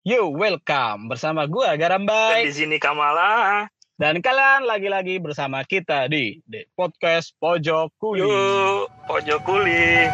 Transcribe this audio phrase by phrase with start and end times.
[0.00, 3.68] Yo, welcome bersama gua Garam Dan di sini Kamala.
[4.00, 8.24] dan kalian lagi-lagi bersama kita di, di podcast Pojok Kuli.
[8.24, 10.08] Yuk, pojok kuli.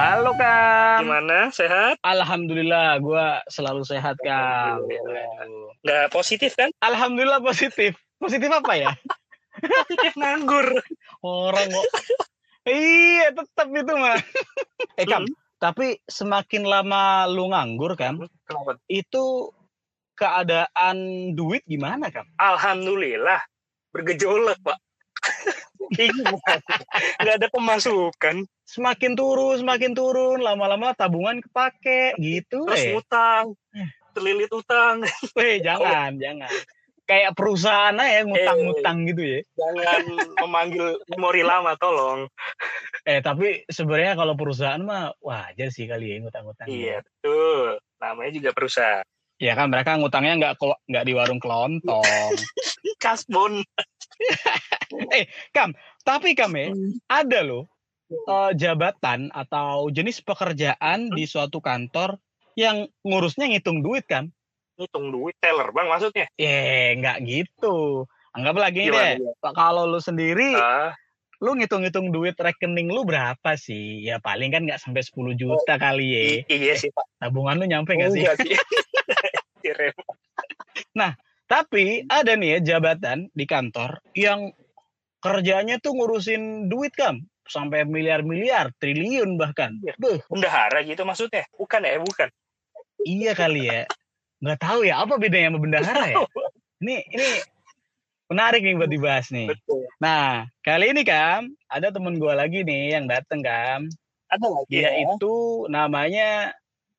[0.00, 1.04] Halo Kam.
[1.04, 1.52] Gimana?
[1.52, 2.00] Sehat?
[2.00, 4.16] Alhamdulillah, gua selalu sehat.
[4.24, 5.44] Alhamdulillah.
[5.84, 6.72] Nggak positif kan?
[6.80, 8.00] Alhamdulillah positif.
[8.16, 8.96] Positif apa ya?
[9.60, 10.72] Positif nganggur.
[11.20, 11.84] Orang kok.
[12.66, 14.18] Iya, tetap itu mah.
[15.00, 15.34] eh Kam, Hmm.
[15.56, 18.76] tapi semakin lama lu nganggur Kam, Kenapa?
[18.90, 19.50] itu
[20.14, 20.96] keadaan
[21.32, 22.26] duit gimana Kam?
[22.36, 23.40] Alhamdulillah.
[23.94, 24.78] Bergejolak, Pak.
[25.86, 26.34] Iya,
[27.22, 28.42] Nggak ada pemasukan.
[28.66, 32.66] Semakin turun, semakin turun, lama-lama tabungan kepake gitu.
[32.66, 32.98] Terus eh.
[32.98, 33.54] utang.
[34.10, 35.06] Terlilit utang.
[35.38, 36.50] Weh, jangan, jangan.
[37.06, 39.40] Kayak perusahaan aja ngutang-ngutang gitu ya.
[39.54, 40.02] Jangan
[40.42, 42.26] memanggil memori lama, tolong.
[43.06, 46.66] Eh, tapi sebenarnya kalau perusahaan mah wajar sih kali ya ngutang-ngutang.
[46.66, 47.78] Iya, betul.
[48.02, 49.06] Namanya juga perusahaan.
[49.36, 52.04] Ya kan mereka ngutangnya nggak nggak di warung kelontong.
[53.04, 53.62] Kasbon.
[55.54, 56.72] Kam, tapi Kam ya,
[57.06, 57.68] ada loh
[58.10, 62.16] eh, jabatan atau jenis pekerjaan di suatu kantor
[62.56, 64.32] yang ngurusnya ngitung duit kan?
[64.76, 65.36] Hitung duit.
[65.40, 66.28] Teller, Bang, maksudnya.
[66.36, 68.04] Eh, nggak gitu.
[68.36, 70.92] Anggaplah gini Gimana, deh, kalau lu sendiri Ah,
[71.40, 74.04] lu ngitung-ngitung duit rekening lu berapa sih?
[74.04, 76.20] Ya paling kan nggak sampai 10 juta kali ya.
[76.52, 77.04] iya sih, Pak.
[77.16, 78.22] Tabungan lu nyampe nggak sih?
[78.28, 78.52] Enggak sih.
[79.64, 79.96] Kirim.
[81.46, 84.50] Tapi ada nih ya jabatan di kantor yang
[85.22, 89.78] kerjanya tuh ngurusin duit kam sampai miliar-miliar, triliun bahkan.
[89.78, 89.94] Iya.
[89.94, 91.46] Beuh, Bendahara gitu maksudnya?
[91.54, 92.28] Bukan ya, bukan.
[93.06, 93.86] iya kali ya.
[94.42, 96.16] Nggak tahu ya apa bedanya sama bendahara ya.
[96.84, 97.28] Ini ini
[98.28, 99.48] menarik nih buat dibahas nih.
[99.48, 99.88] Betul.
[100.02, 103.88] Nah kali ini kam ada temen gua lagi nih yang dateng kam.
[104.28, 105.06] Ada lagi Dia ya.
[105.06, 105.34] itu
[105.72, 106.52] namanya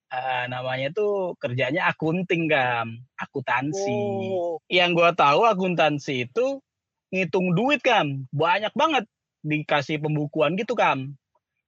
[0.10, 4.02] eh, namanya tuh kerjanya akunting kam, akuntansi.
[4.34, 6.64] Oh, yang gua tahu akuntansi itu
[7.12, 9.06] ngitung duit kam banyak banget
[9.46, 11.16] dikasih pembukuan gitu kam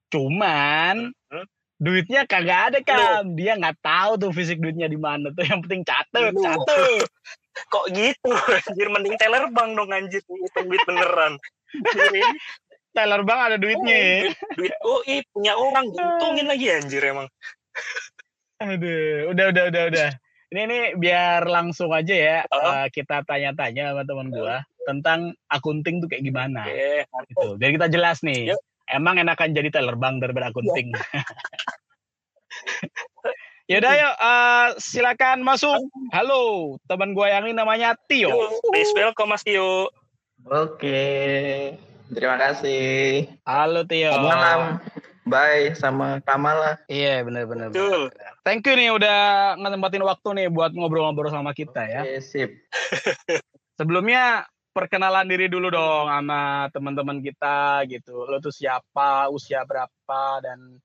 [0.10, 1.46] cuman Hmm?
[1.80, 3.34] Duitnya kagak ada kam.
[3.40, 5.48] Dia nggak tahu tuh fisik duitnya di mana tuh.
[5.48, 6.44] Yang penting catet Lu.
[6.44, 7.08] catet.
[7.74, 8.32] Kok gitu?
[8.70, 10.22] Anjir mending teller bang dong anjir.
[10.24, 11.34] Hitung duit beneran.
[11.76, 12.22] Ini
[12.92, 14.32] teller bang ada duitnya.
[14.56, 15.88] Duit oh ih, punya orang.
[15.92, 17.28] Dihitungin lagi anjir emang.
[18.60, 20.10] aduh udah udah udah udah.
[20.50, 22.60] Ini nih biar langsung aja ya Oh.
[22.60, 26.66] eh, kita tanya-tanya sama teman gua tentang akunting tuh kayak gimana.
[26.66, 27.48] Oke, gitu.
[27.56, 28.52] Biar kita jelas nih.
[28.52, 28.60] Yuk.
[28.90, 30.90] Emang enakan jadi teller bank daripada akunting
[33.70, 35.78] Yaudah yuk eh, silakan masuk
[36.10, 38.34] halo teman gua yang ini namanya Tio
[38.74, 39.94] please welcome Mas Tio.
[40.50, 41.06] Oke,
[42.10, 43.30] terima kasih.
[43.46, 44.62] halo Tio Selamat malam.
[45.30, 46.82] Bye sama Kamala.
[46.90, 48.10] iya benar benar Betul.
[48.42, 52.50] thank you nih udah ngetempatin waktu nih buat ngobrol-ngobrol sama kita ya Oke, sip.
[53.78, 58.26] sebelumnya perkenalan diri dulu dong sama teman-teman kita gitu.
[58.26, 60.80] Lo tuh siapa usia berapa dan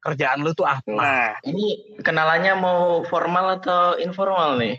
[0.00, 0.88] kerjaan lu tuh apa?
[0.88, 4.78] Nah, Ini kenalannya mau formal atau informal nih?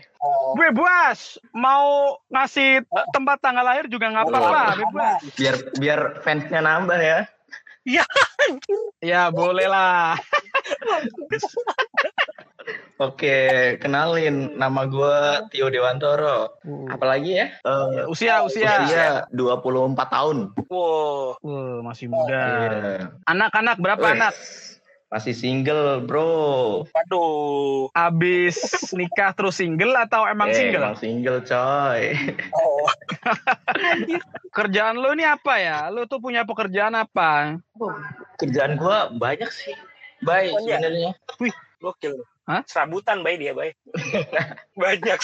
[0.58, 2.82] bebas mau ngasih
[3.14, 7.18] tempat tanggal lahir juga nggak apa-apa bebas Biar biar fansnya nambah ya.
[8.98, 10.18] ya boleh lah
[12.96, 13.36] Oke,
[13.76, 16.56] kenalin nama gua Tio Dewantoro.
[16.88, 17.52] Apalagi ya?
[17.60, 20.56] Eh, usia usia usia 24 tahun.
[20.72, 21.36] wow.
[21.36, 23.12] Wah, masih muda Iya.
[23.28, 24.34] anak-anak berapa Wih, anak
[25.06, 26.82] Masih single, bro.
[26.88, 27.92] Waduh.
[27.92, 28.58] abis
[28.90, 32.16] nikah terus single atau emang Eh, single Emang single, coy.
[32.50, 32.88] Oh.
[34.56, 37.60] kerjaan lu ini apa ya lu tuh punya pekerjaan apa
[38.34, 39.76] Kerjaan gua banyak sih.
[40.20, 41.12] Baik sebenarnya.
[41.78, 42.24] Gokil.
[42.46, 42.62] Hah?
[42.70, 43.74] Serabutan bayi dia, bayi.
[44.80, 45.18] Banyak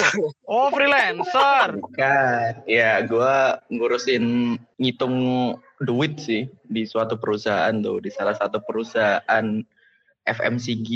[0.50, 5.16] oh freelancer Kan, ya gua ngurusin ngitung
[5.78, 9.46] duit sih di suatu perusahaan tuh, di salah satu perusahaan
[10.26, 10.90] FMCG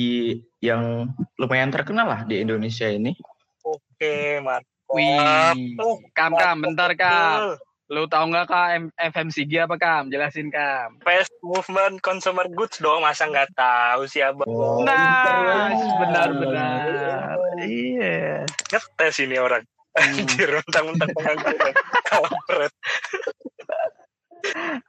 [0.67, 3.15] yang lumayan terkenal lah di Indonesia ini.
[3.63, 4.67] Oke, mantap.
[4.95, 5.75] wih
[6.15, 7.59] kam kam bentar kam.
[7.87, 13.31] Lu tahu nggak kam FMCG apa kam jelasin kam Fast movement consumer goods dong, masa
[13.31, 14.47] nggak tahu sih abang?
[14.51, 15.71] Oh, nah
[16.03, 18.43] benar-benar iya
[18.75, 19.63] Ngetes ini orang.
[19.97, 20.19] Hmm.
[20.21, 21.75] Anjir, mentang-mentang pengangguran.
[22.05, 22.73] Kampret.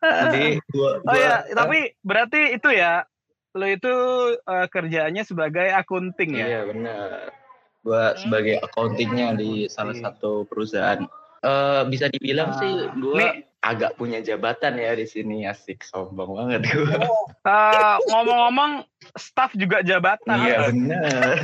[0.03, 0.45] Jadi
[0.75, 3.07] gua, Oh gua ya, tapi berarti itu ya,
[3.55, 3.93] lo itu
[4.35, 6.45] eh, kerjaannya sebagai akunting ya?
[6.49, 7.09] Iya benar.
[7.85, 10.03] Gua sebagai accountingnya di salah Oke.
[10.03, 11.07] satu perusahaan
[11.47, 13.31] Eh, bisa dibilang Ah, sih gue nih.
[13.63, 16.97] agak punya jabatan ya di sini asik sombong banget gue.
[17.47, 18.83] Eh, ngomong-ngomong,
[19.15, 20.37] staff juga jabatan.
[20.43, 21.39] Iya benar.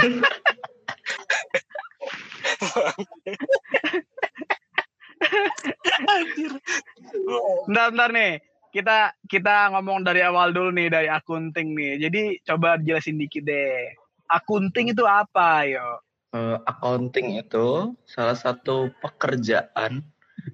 [7.67, 8.33] Bentar, bentar nih.
[8.73, 8.97] Kita
[9.29, 11.93] kita ngomong dari awal dulu nih dari akunting nih.
[12.01, 13.93] Jadi coba jelasin dikit deh.
[14.25, 16.01] Akunting itu apa, yo?
[16.33, 20.01] Eh, accounting itu salah satu pekerjaan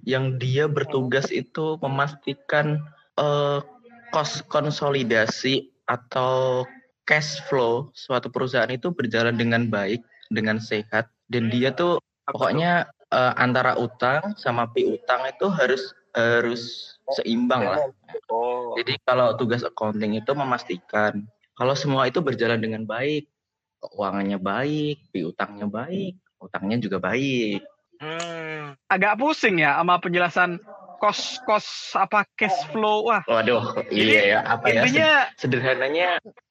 [0.04, 2.84] yang dia bertugas itu memastikan
[3.16, 3.64] eh,
[4.12, 6.68] kos konsolidasi atau
[7.08, 12.92] cash flow suatu perusahaan itu berjalan dengan baik, dengan sehat, dan dia tuh Apa pokoknya
[13.16, 17.88] eh, antara utang sama piutang itu harus harus seimbang lah.
[17.88, 17.96] tuh?
[18.28, 18.76] Oh.
[18.76, 21.24] Jadi kalau tugas accounting itu memastikan
[21.56, 23.32] kalau semua itu berjalan dengan baik,
[23.80, 27.64] keuangannya baik, piutangnya baik, utangnya juga baik.
[28.00, 28.76] Hmm.
[28.88, 30.60] Agak pusing ya sama penjelasan
[31.00, 33.08] kos-kos apa cash flow.
[33.08, 34.84] Wah, Waduh, Jadi, iya ya, apa ya?
[34.84, 36.10] intinya Sederhananya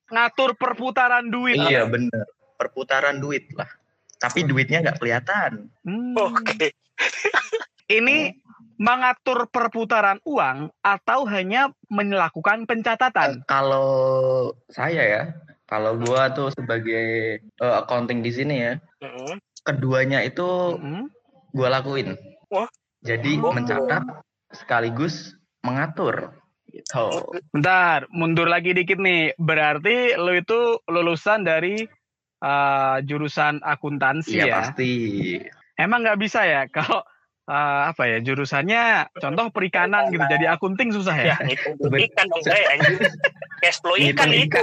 [0.08, 1.60] ngatur perputaran duit.
[1.60, 2.24] iya bener,
[2.56, 3.68] perputaran duit lah.
[4.18, 5.68] Tapi duitnya nggak kelihatan.
[5.84, 6.16] Hmm.
[6.16, 6.74] Oke.
[7.98, 8.34] Ini
[8.78, 13.42] mengatur perputaran uang atau hanya melakukan pencatatan?
[13.48, 15.22] Kalau saya ya,
[15.68, 18.72] kalau gua tuh sebagai eh, accounting di sini ya,
[19.04, 19.36] Mm-mm.
[19.62, 21.12] keduanya itu Hmm.
[21.52, 22.16] gua lakuin.
[22.48, 22.66] Wah.
[23.04, 23.52] Jadi Oh.
[23.52, 24.02] mencatat
[24.50, 26.32] sekaligus mengatur.
[26.68, 27.06] Gitu.
[27.52, 29.36] Bentar, mundur lagi dikit nih.
[29.36, 31.84] Berarti lo itu lulusan dari
[32.38, 34.54] eh, jurusan akuntansi Iya ya?
[34.62, 34.92] pasti.
[35.74, 37.04] Emang nggak bisa ya kalau
[37.48, 41.36] eh, apa ya jurusannya contoh perikanan gitu jadi akunting susah ya?
[41.40, 43.08] Ngitung ikan dong, eh, anjir.
[43.64, 44.60] Cash flow ikan itu.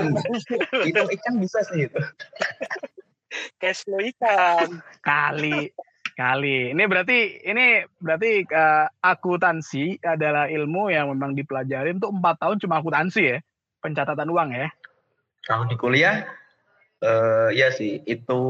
[0.85, 1.99] Itu ikan bisa sih itu.
[3.57, 4.79] Cash flow ikan.
[5.01, 5.73] Kali
[6.15, 6.71] kali.
[6.71, 12.79] Ini berarti ini berarti eh, akuntansi adalah ilmu yang memang dipelajari untuk empat tahun cuma
[12.79, 13.37] akuntansi ya,
[13.83, 14.71] pencatatan uang ya.
[15.45, 16.25] Kalau di kuliah,
[17.03, 18.41] eh ya sih itu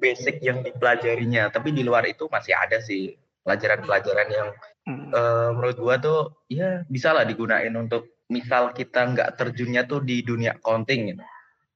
[0.00, 1.52] basic yang dipelajarinya.
[1.52, 3.14] Tapi di luar itu masih ada sih
[3.48, 4.48] pelajaran-pelajaran yang
[4.88, 5.12] Hmm.
[5.12, 10.24] eh, menurut gua tuh ya bisa lah digunain untuk misal kita nggak terjunnya tuh di
[10.24, 11.24] dunia accounting gitu.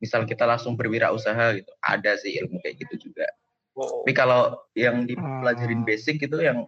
[0.00, 1.72] Misal kita langsung berwirausaha gitu.
[1.80, 3.28] Ada sih ilmu kayak gitu juga.
[3.76, 4.00] Oh.
[4.04, 5.86] Tapi kalau yang dipelajarin Oh.
[5.88, 6.64] basic itu yang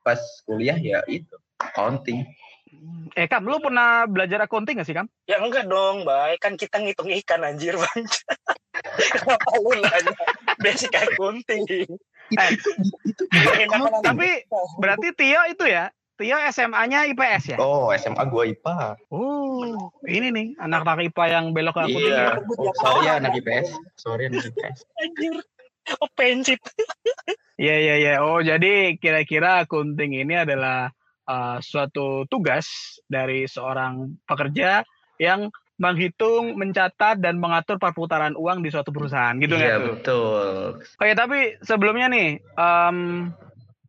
[0.00, 2.24] pas kuliah ya itu accounting.
[3.12, 5.12] Eh Kam, lu pernah belajar accounting gak sih Kam?
[5.28, 6.40] Ya enggak dong, Bay.
[6.40, 8.00] Kan kita ngitung ikan anjir, Bang.
[9.12, 10.16] Kenapa lu nanya?
[10.56, 11.84] Basic accounting.
[12.32, 12.50] Eh,
[13.04, 13.24] itu
[13.68, 14.44] Enakan tapi
[14.80, 17.58] berarti Tio itu ya, Tio SMA-nya IPS ya?
[17.60, 18.96] Oh, SMA gua IPA.
[19.12, 22.12] Oh, ini nih anak-anak IPA yang belok ke akunting.
[22.12, 22.38] Iya.
[22.38, 22.58] ya.
[22.58, 23.68] Oh, sorry ya anak IPS.
[23.98, 24.78] Sorry anak IPS.
[25.02, 25.34] Anjir.
[25.98, 26.60] Ofensif.
[27.62, 28.14] Iya iya iya.
[28.24, 30.90] Oh jadi kira-kira akunting ini adalah
[31.30, 34.82] uh, suatu tugas dari seorang pekerja
[35.20, 35.46] yang
[35.80, 39.86] menghitung, mencatat dan mengatur perputaran uang di suatu perusahaan gitu nggak Iya tuh?
[39.96, 40.46] betul.
[41.00, 42.98] Oke tapi sebelumnya nih em,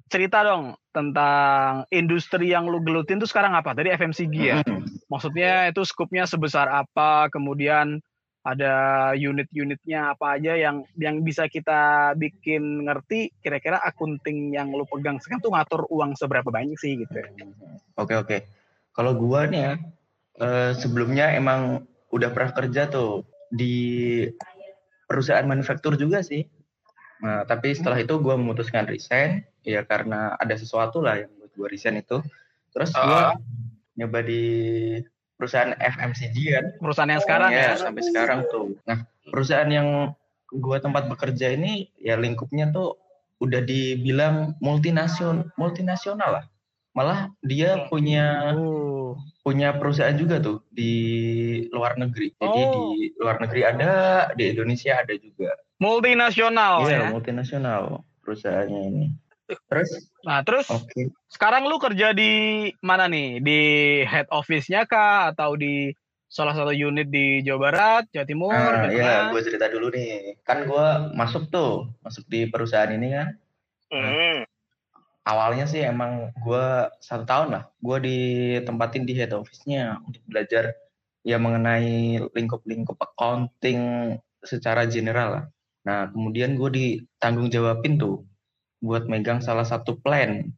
[0.07, 3.73] cerita dong tentang industri yang lu gelutin tuh sekarang apa?
[3.73, 4.61] Tadi FMCG ya.
[4.61, 4.85] Hmm.
[5.09, 7.27] Maksudnya itu skupnya sebesar apa?
[7.33, 7.97] Kemudian
[8.43, 8.73] ada
[9.15, 15.39] unit-unitnya apa aja yang yang bisa kita bikin ngerti kira-kira akunting yang lu pegang sekarang
[15.39, 17.23] tuh ngatur uang seberapa banyak sih gitu.
[17.95, 18.37] Oke oke.
[18.93, 19.73] Kalau gua nih ya
[20.39, 24.25] eh, sebelumnya emang udah pernah kerja tuh di
[25.09, 26.45] perusahaan manufaktur juga sih.
[27.23, 31.67] Nah, tapi setelah itu gua memutuskan resign ya karena ada sesuatu lah yang buat gua
[31.69, 32.19] resign itu.
[32.73, 33.37] Terus gua
[33.93, 34.43] nyoba di
[35.37, 36.65] perusahaan FMCG kan.
[36.81, 37.81] Perusahaan yang sekarang ya, ya.
[37.81, 38.75] sampai sekarang tuh.
[38.89, 40.17] Nah, perusahaan yang
[40.49, 42.97] gua tempat bekerja ini ya lingkupnya tuh
[43.41, 46.45] udah dibilang multinasional multinasional lah.
[46.93, 47.89] Malah dia Hmm.
[47.89, 49.17] punya Oh.
[49.41, 50.93] punya perusahaan juga tuh di
[51.69, 52.31] luar negeri.
[52.33, 52.93] Jadi Oh.
[52.95, 53.93] di luar negeri ada,
[54.33, 55.51] di Indonesia ada juga.
[55.77, 57.09] Multinasional Iya, ya.
[57.11, 57.83] multinasional
[58.23, 59.05] perusahaannya ini.
[59.67, 59.89] Terus
[60.23, 61.11] Nah, terus oke.
[61.27, 62.31] sekarang lu kerja di
[62.79, 63.43] mana nih?
[63.43, 63.59] Di
[64.07, 65.91] head office-nya kah atau di
[66.25, 69.23] salah satu unit di Jawa Barat, Jawa Timur, Nah, gitu ya, kan?
[69.29, 70.39] gue cerita dulu nih.
[70.41, 73.27] Kan gue masuk tuh, masuk di perusahaan ini kan.
[73.91, 74.47] Hmm.
[75.23, 76.65] Awalnya sih emang gue
[76.99, 80.75] satu tahun lah gue ditempatin di head office-nya untuk belajar
[81.23, 85.45] ya mengenai lingkup-lingkup accounting secara general lah.
[85.87, 88.27] Nah kemudian gue ditanggung jawabin tuh
[88.83, 90.51] buat megang salah satu plan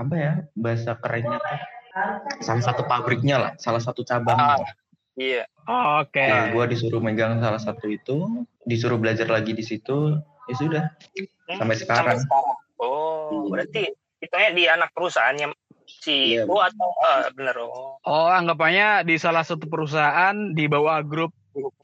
[0.00, 1.60] apa ya bahasa kerennya tuh
[2.44, 4.60] salah satu pabriknya lah, salah satu cabangnya.
[4.60, 4.72] lah.
[5.16, 5.48] Iya.
[6.04, 6.20] Oke.
[6.28, 10.12] Nah, gue disuruh megang salah satu itu, disuruh belajar lagi di situ,
[10.46, 10.84] ya sudah
[11.56, 12.20] sampai sekarang.
[12.76, 13.88] Oh, berarti
[14.26, 15.54] Hitungnya di anak perusahaannya
[15.86, 18.02] si Iya, itu atau ah, bener oh.
[18.02, 21.30] Oh, anggapannya di salah satu perusahaan di bawah grup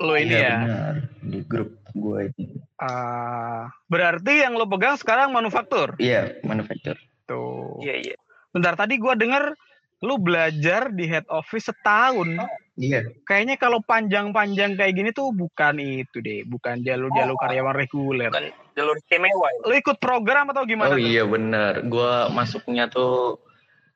[0.02, 0.56] lo ini Iya, ya.
[0.58, 0.94] benar.
[1.22, 2.44] Di grup gue ini.
[2.82, 5.94] Ah, berarti yang lo pegang sekarang manufaktur.
[6.02, 6.99] Iya, manufacture.
[7.30, 7.78] Tuh.
[7.80, 8.16] Iya iya.
[8.52, 9.54] Bentar tadi gua denger
[10.02, 12.37] lu belajar di head office setahun.
[12.73, 13.05] Iya.
[13.29, 17.41] Kayaknya kalau panjang-panjang kayak gini tuh bukan itu deh, bukan jalur-jalur Oh.
[17.45, 18.33] karyawan reguler.
[18.33, 19.49] Bukan jalur istimewa.
[19.52, 19.61] ya.
[19.69, 20.88] Lu ikut program atau gimana?
[20.88, 21.05] Oh tuh?
[21.05, 21.85] iya benar.
[21.85, 23.37] Gua masuknya tuh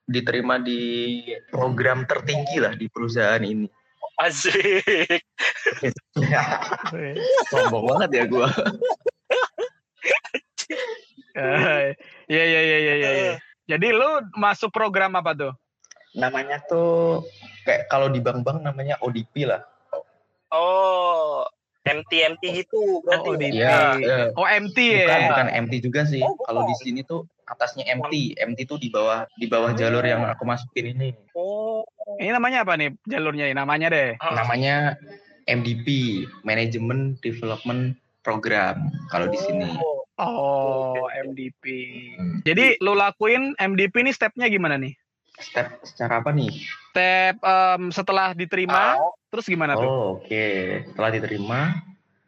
[0.05, 1.19] diterima di
[1.49, 3.65] program tertinggi lah di perusahaan ini.
[4.21, 5.25] Asik.
[7.51, 8.49] Sombong banget ya gua.
[11.37, 11.93] Eh,
[12.27, 13.11] Iya iya iya iya iya.
[13.13, 13.35] iya.
[13.67, 15.53] Jadi lu masuk program apa tuh?
[16.17, 17.23] Namanya tuh
[17.63, 19.61] kayak kalau di bank-bank namanya ODP lah.
[20.49, 21.45] Oh,
[21.85, 23.29] MT MT gitu berarti.
[23.29, 25.05] Oh, di- Iya, eh, Oh MT ya.
[25.05, 26.23] bukan bukan MT juga sih.
[26.25, 26.35] Oh.
[26.41, 28.35] Kalau di sini tuh atasnya MT.
[28.35, 31.13] MT tuh di bawah di bawah jalur yang aku masukin ini.
[31.33, 31.85] Oh.
[32.17, 33.53] Ini namanya apa nih jalurnya?
[33.53, 34.17] Namanya deh.
[34.19, 34.97] Namanya
[35.45, 35.87] MDP,
[36.43, 37.95] Management Development
[38.25, 39.69] Program kalau di sini.
[40.17, 41.65] Oh MDP.
[42.17, 42.41] Hmm.
[42.43, 44.97] Jadi lu lakuin MDP ini stepnya gimana nih?
[45.37, 46.53] Step secara apa nih?
[46.93, 49.85] Step em, setelah diterima, Oh, terus gimana tuh?
[49.85, 50.47] Oh, oke.
[50.93, 51.61] Setelah diterima,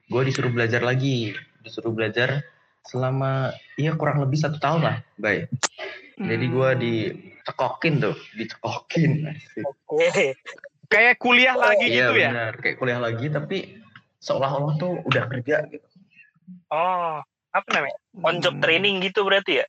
[0.06, 1.32] gue disuruh belajar lagi.
[1.64, 2.44] Disuruh belajar
[2.84, 5.48] selama iya kurang lebih satu tahun lah, Bay.
[6.18, 6.80] Jadi gue Hmm.
[6.82, 9.10] dicekokin tuh, dicekokin.
[9.64, 10.36] Oke.
[10.88, 12.30] kayak kuliah lagi Iya gitu ya?
[12.32, 13.76] benar, kayak kuliah lagi tapi
[14.18, 15.84] seolah-olah tuh udah kerja gitu.
[16.72, 17.20] Oh,
[17.52, 17.96] apa namanya?
[18.24, 18.64] On job Hmm.
[18.64, 19.66] training gitu berarti ya?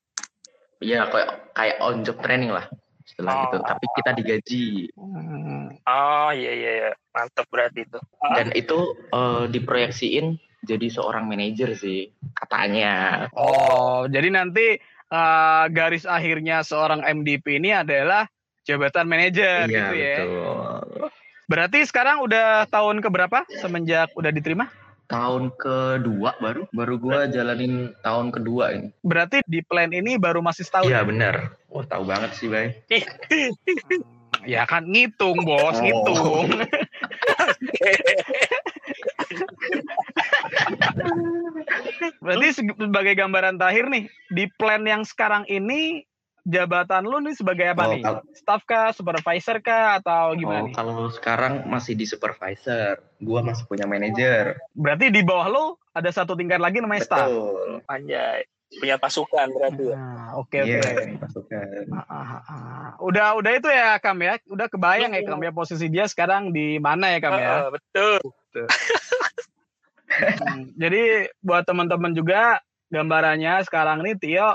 [0.79, 2.71] Iya kayak kayak on job training lah
[3.09, 3.41] setelah Oh.
[3.43, 3.57] gitu.
[3.61, 5.65] Tapi kita digaji Hmm.
[5.81, 6.91] Oh, iya iya iya.
[7.09, 7.99] Mantap berarti itu.
[8.29, 13.25] dan itu eh, diproyeksiin jadi seorang manajer sih katanya.
[13.33, 14.77] Oh, jadi nanti
[15.09, 18.29] eh, garis akhirnya seorang MDP ini adalah
[18.61, 20.15] jabatan manajer Iya gitu ya.
[20.21, 21.07] betul.
[21.49, 24.69] Berarti sekarang udah tahun keberapa semenjak udah diterima?
[25.09, 28.93] Tahun kedua baru baru gua jalanin tahun kedua ini.
[29.01, 30.85] Berarti di plan ini baru masih setahun.
[30.85, 31.07] Iya ya?
[31.09, 31.35] benar.
[31.73, 32.77] Wah tahu banget sih, Bay.
[34.47, 35.83] Ya kan ngitung, Bos, Oh.
[35.83, 36.47] ngitung.
[42.23, 46.07] Berarti sebagai gambaran terakhir nih, di plan yang sekarang ini
[46.43, 48.01] jabatan lu nih sebagai apa Oh, nih?
[48.03, 50.75] kal- Staff kah, supervisor kah atau gimana Oh, nih?
[50.75, 54.59] kalau sekarang masih di supervisor, gua masih punya manajer.
[54.71, 57.27] Berarti di bawah lu ada satu tingkat lagi namanya staff.
[57.27, 57.83] Betul.
[57.85, 58.47] Anjay.
[58.69, 59.97] Punya pasukan berarti ya?
[59.97, 60.69] Nah, oke oke.
[60.69, 61.83] Iya, pasukan.
[61.89, 62.89] Ah, ah, ah.
[63.01, 64.37] Udah udah itu ya Kam ya.
[64.45, 67.49] Udah kebayang ya Kam ya posisi dia sekarang di mana ya Kam ya.
[67.49, 68.21] Ah, betul.
[70.19, 71.01] Hmm, Jadi
[71.39, 74.53] buat teman-teman juga gambarannya sekarang ini Tio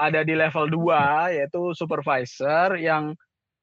[0.00, 3.12] ada di level 2 yaitu supervisor yang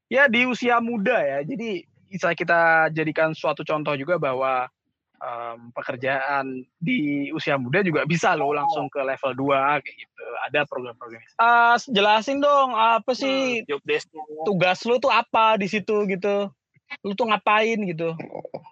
[0.06, 1.40] ya di usia muda ya.
[1.42, 4.70] Jadi bisa kita jadikan suatu contoh juga bahwa
[5.18, 6.46] em, pekerjaan
[6.78, 10.24] di usia muda juga bisa loh langsung ke level 2 kayak gitu.
[10.48, 11.20] Ada program-program.
[11.36, 14.08] Ah, jelasin dong apa sih Job desk
[14.46, 16.48] tugas lu tuh apa di situ gitu.
[17.04, 18.16] Lu tuh ngapain gitu.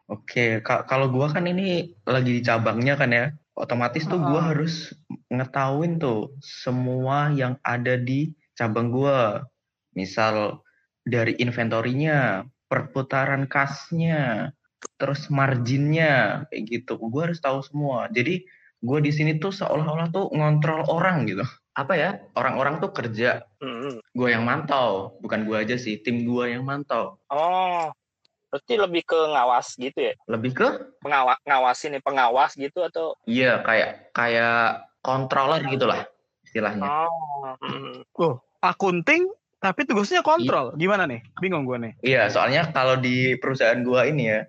[0.07, 4.47] Oke, ka- kalau gua kan ini lagi di cabangnya kan ya, otomatis tuh gua Ah.
[4.53, 4.91] harus
[5.31, 9.47] ngetahuin tuh semua yang ada di cabang gua.
[9.95, 10.59] Misal
[11.07, 14.51] dari inventorinya, perputaran kasnya,
[14.99, 16.99] terus marginnya, kayak gitu.
[16.99, 18.11] Gua harus tahu semua.
[18.11, 18.43] Jadi
[18.83, 21.43] gua di sini tuh seolah-olah tuh ngontrol orang gitu.
[21.75, 22.09] Apa ya?
[22.39, 23.99] Orang-orang tuh kerja, Hmm.
[24.15, 27.19] gua yang mantau, bukan gua aja sih, tim gua yang mantau.
[27.31, 27.91] Oh,
[28.55, 30.13] berarti lebih ke ngawas gitu ya?
[30.31, 30.67] Lebih ke
[31.03, 33.19] Pengawas, ngawasin nih pengawas gitu atau?
[33.27, 36.07] Iya, kayak kayak controller gitulah
[36.47, 36.87] istilahnya.
[36.87, 38.07] Oh, hmm.
[38.63, 39.27] Akunting
[39.59, 40.71] tapi tugasnya kontrol.
[40.79, 41.19] Gimana nih?
[41.43, 41.93] Bingung gue nih.
[41.99, 44.47] Iya, soalnya kalau di perusahaan gua ini ya,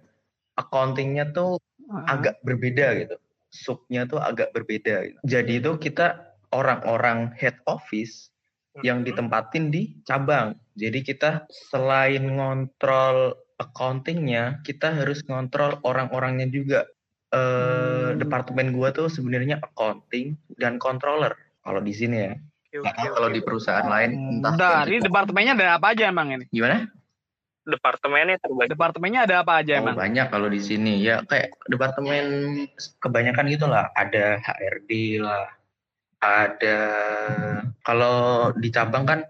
[0.54, 2.18] accountingnya tuh Ah.
[2.18, 3.16] agak berbeda gitu.
[3.50, 5.18] Subnya tuh agak berbeda gitu.
[5.26, 8.30] Jadi itu kita orang-orang head office
[8.84, 9.06] yang Hmm.
[9.08, 10.58] ditempatin di cabang.
[10.76, 16.80] Jadi kita selain ngontrol accountingnya, kita harus ngontrol orang-orangnya juga.
[17.28, 17.40] Eh,
[18.06, 18.16] Hmm.
[18.16, 22.32] Departemen gua tuh sebenarnya accounting dan controller kalau di sini ya.
[22.68, 23.34] Tahu oke, kalau oke.
[23.34, 25.06] di perusahaan lain entah Bentar, kayak ini gitu.
[25.06, 26.44] departemennya ada apa aja emang ini?
[26.48, 26.86] gimana?
[27.64, 28.70] departemennya terbagi.
[28.70, 29.94] Departemennya ada apa aja Oh, emang?
[29.96, 32.24] banyak kalau di sini ya kayak departemen
[33.00, 35.50] kebanyakan gitu lah ada HRD lah
[36.16, 36.78] ada
[37.80, 38.16] kalau
[38.54, 39.20] di cabang kan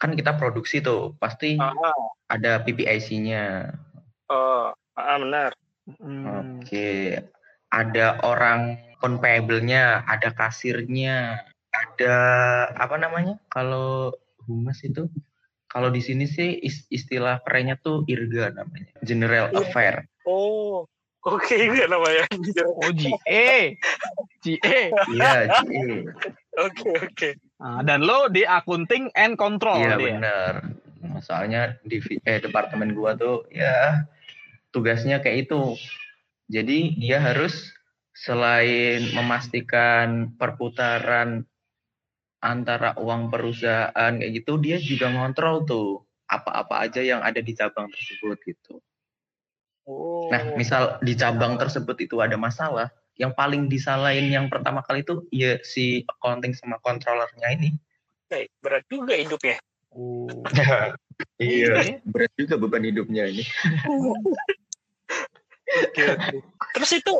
[0.00, 1.76] kan kita produksi tuh pasti Ah,
[2.32, 3.68] ada PPIC-nya
[4.32, 5.52] oh, ah, benar.
[6.00, 6.60] Hmm.
[6.64, 7.20] oke
[7.70, 12.16] ada orang payable-nya ada kasirnya ada
[12.74, 14.12] apa namanya kalau
[14.48, 15.06] humas itu
[15.70, 16.58] kalau di sini sih
[16.90, 19.62] istilah kerennya tuh IRGA namanya, General Iya.
[19.62, 19.94] Affair.
[20.26, 20.82] Oh,
[21.22, 22.26] oke itu namanya.
[22.82, 23.78] Oh GA.
[24.42, 24.80] GA.
[25.14, 26.10] Iya, GE.
[26.58, 27.30] Oke oke.
[27.60, 30.06] Ah, dan lo di accounting and control Iya dia.
[30.16, 30.52] benar.
[31.20, 34.08] Soalnya di eh, departemen gua tuh ya
[34.72, 35.76] tugasnya kayak itu.
[36.48, 37.70] Jadi dia harus
[38.16, 41.44] selain memastikan perputaran
[42.40, 47.92] antara uang perusahaan kayak gitu, dia juga ngontrol tuh apa-apa aja yang ada di cabang
[47.92, 48.80] tersebut gitu.
[49.84, 50.32] Oh.
[50.32, 52.88] Nah, misal di cabang tersebut itu ada masalah,
[53.20, 57.76] yang paling disalahin yang pertama kali itu ya si accounting sama controllernya ini.
[58.24, 59.60] Oke, berat juga hidupnya.
[59.92, 60.24] Oh.
[61.36, 63.44] iya, berat juga beban hidupnya ini.
[65.70, 66.36] Oke oke.
[66.80, 67.14] Terus itu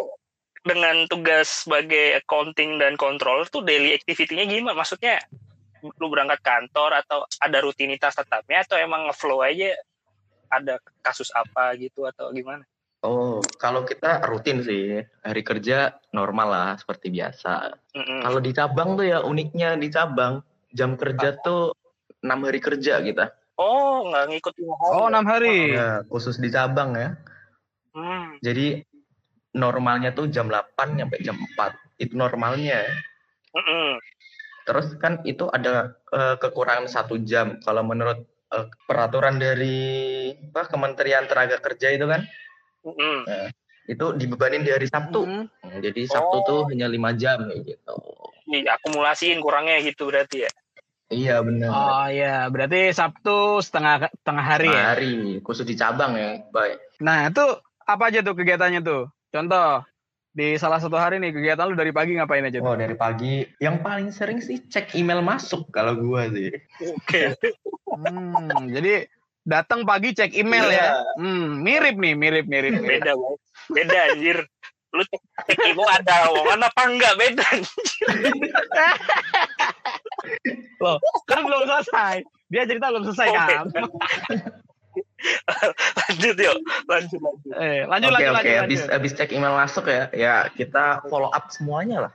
[0.64, 4.80] dengan tugas sebagai accounting dan controller tuh daily activity-nya gimana?
[4.80, 5.21] Maksudnya
[5.85, 9.76] lu berangkat kantor atau ada rutinitas tetapnya atau emang flow aja
[10.49, 12.64] ada kasus apa gitu atau gimana?
[13.00, 17.73] Oh, kalau kita rutin sih, hari kerja normal lah seperti biasa.
[17.97, 18.21] Mm-mm.
[18.28, 20.45] Kalau di cabang tuh ya uniknya di cabang
[20.76, 21.73] jam kerja tuh
[22.21, 23.33] enam hari kerja kita.
[23.57, 24.92] Oh, nggak ngikut lima hari.
[24.92, 25.09] Oh, ya?
[25.12, 25.59] enam hari.
[25.73, 27.16] Ya, khusus di cabang ya.
[27.97, 28.37] Hmm.
[28.45, 28.85] Jadi
[29.57, 32.00] normalnya tuh jam 8 sampai jam 4.
[32.00, 32.85] Itu normalnya.
[33.57, 33.97] Mm-mm.
[34.69, 37.59] Terus kan itu ada eh, kekurangan satu jam.
[37.64, 39.88] Kalau menurut eh, peraturan dari
[40.52, 42.23] apa, Kementerian Tenaga Kerja itu kan,
[42.81, 43.19] Mm-mm.
[43.91, 45.27] itu dibebanin di hari Sabtu.
[45.27, 45.45] Hmm.
[45.67, 46.45] Hmm, Jadi Sabtu Oh.
[46.47, 47.97] tuh hanya lima jam gitu.
[48.47, 50.51] Iya, akumulasiin kurangnya gitu berarti ya.
[51.11, 51.69] Iya benar.
[51.75, 54.95] Oh iya, berarti Sabtu setengah setengah hari ya.
[54.95, 56.79] Hari khusus di cabang ya, baik.
[57.03, 57.43] Nah, itu
[57.83, 59.11] apa aja tuh kegiatannya tuh?
[59.35, 59.83] Contoh,
[60.31, 62.79] di salah satu hari nih kegiatan lu dari pagi ngapain aja Oh tuh?
[62.79, 66.55] dari pagi, yang paling sering sih cek email masuk kalau gua sih.
[66.95, 67.35] Oke.
[67.91, 69.11] Hmm, jadi
[69.44, 71.00] datang pagi cek email ya.
[71.16, 72.76] Hmm, mirip nih, mirip mirip.
[72.76, 73.00] mirip.
[73.00, 73.37] Beda, Bang.
[73.70, 74.38] Beda anjir.
[74.90, 77.47] Lu cek, cek ibu ada omongan apa enggak beda.
[80.83, 80.98] Loh,
[81.31, 82.26] kan belum selesai.
[82.50, 83.38] Dia cerita belum selesai Oke.
[83.38, 83.64] kan?
[86.00, 86.57] lanjut yuk,
[86.88, 87.53] lanjut lanjut.
[87.61, 88.61] Eh, lanjut Oke lanjut oke, lanjut.
[88.64, 88.94] habis lanjut.
[88.96, 92.12] habis cek email masuk ya, ya kita follow up semuanya lah.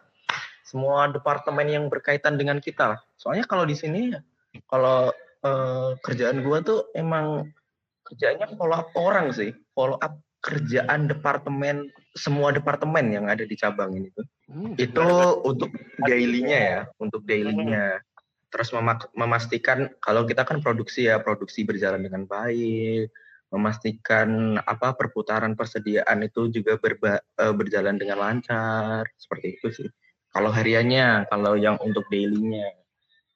[0.66, 3.00] Semua departemen yang berkaitan dengan kita lah.
[3.16, 4.12] Soalnya kalau di sini
[4.68, 5.14] kalau
[5.46, 7.54] eh, kerjaan gua tuh emang
[8.06, 13.98] kerjaannya follow up orang sih, follow up kerjaan departemen semua departemen yang ada di cabang
[13.98, 14.26] ini tuh.
[14.46, 14.78] Hmm.
[14.78, 15.06] Itu
[15.42, 15.74] untuk
[16.06, 17.98] daily-nya ya, untuk daily-nya.
[18.54, 18.70] Terus
[19.18, 23.10] memastikan kalau kita kan produksi ya, produksi berjalan dengan baik,
[23.50, 29.90] memastikan apa perputaran persediaan itu juga berba- eh, berjalan dengan lancar, seperti itu sih.
[30.30, 32.85] Kalau hariannya, kalau yang untuk daily-nya.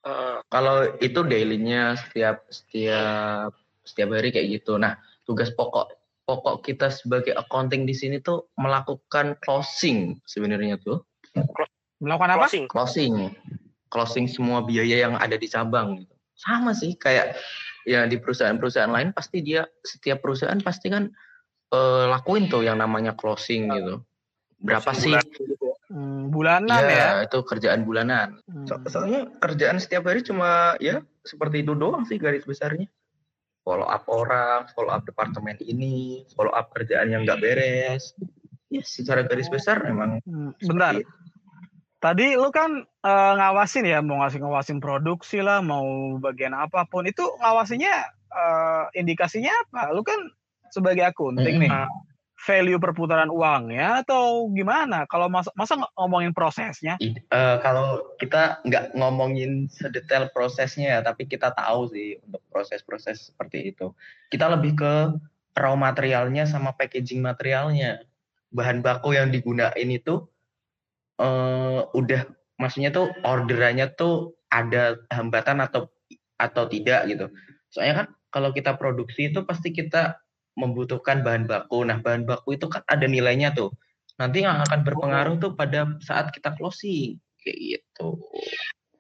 [0.08, 3.52] Eh, Kalau itu daily-nya setiap setiap
[3.84, 4.80] setiap hari kayak gitu.
[4.80, 4.96] Nah,
[5.28, 11.02] tugas pokok pokok kita sebagai accounting di sini tuh melakukan closing sebenarnya tuh
[11.98, 12.46] Melakukan apa?
[12.46, 12.66] closing.
[12.70, 13.14] closing
[13.90, 16.14] closing semua biaya yang ada di cabang gitu.
[16.38, 17.34] sama sih kayak
[17.90, 21.10] ya di perusahaan-perusahaan lain pasti dia setiap perusahaan pasti kan
[21.74, 24.06] eh, lakuin tuh yang namanya closing gitu
[24.62, 25.76] berapa Closing sih bulan gitu ya.
[25.90, 26.94] Hmm, bulanan ya.
[26.94, 28.70] ya itu kerjaan bulanan Hmm.
[28.70, 32.86] So- soalnya kerjaan setiap hari cuma ya seperti itu doang sih garis besarnya
[33.66, 38.14] follow up orang follow up departemen ini follow up kerjaan yang nggak beres
[38.70, 40.94] ya secara garis besar emang Hmm, Bentar.
[40.94, 41.10] itu.
[42.00, 45.84] Tadi lu kan eh, ngawasin ya, mau ngasih ngawasin produksi lah, mau
[46.16, 47.04] bagian apa pun.
[47.04, 47.94] Itu ngawasinya
[48.30, 49.92] eh, indikasinya apa?
[49.92, 50.16] Lu kan
[50.72, 51.72] sebagai akunting nih.
[52.40, 55.04] Value perputaran uang ya atau gimana?
[55.12, 56.96] Kalau masa, masa ng- ngomongin prosesnya?
[57.04, 63.76] Eh, kalau kita nggak ngomongin sedetail prosesnya ya, tapi kita tahu sih untuk proses-proses seperti
[63.76, 63.92] itu.
[64.32, 64.94] Kita lebih ke
[65.60, 68.08] raw materialnya sama packaging materialnya.
[68.56, 70.24] Bahan baku yang digunain itu
[71.20, 72.22] eh, udah,
[72.56, 75.92] maksudnya tuh orderannya tuh ada hambatan atau
[76.40, 77.28] atau tidak gitu.
[77.68, 80.24] Soalnya kan kalau kita produksi itu pasti kita
[80.60, 81.88] membutuhkan bahan baku.
[81.88, 83.72] Nah bahan baku itu kan ada nilainya tuh
[84.20, 88.20] nanti yang akan berpengaruh tuh pada saat kita closing kayak gitu.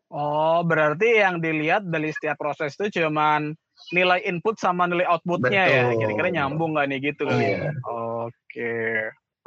[0.10, 3.54] Oh, berarti yang dilihat dari setiap proses itu cuman
[3.94, 5.84] nilai input sama nilai outputnya ya.
[5.94, 7.70] Kira-kira nyambung nggak nih gitu kali ya?
[7.70, 7.72] Iya.
[7.86, 8.74] Oke.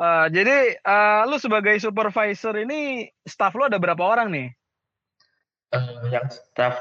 [0.03, 4.49] Eh, jadi eh, lu sebagai supervisor ini staff lu ada berapa orang nih?
[5.73, 6.79] Eh, yang staff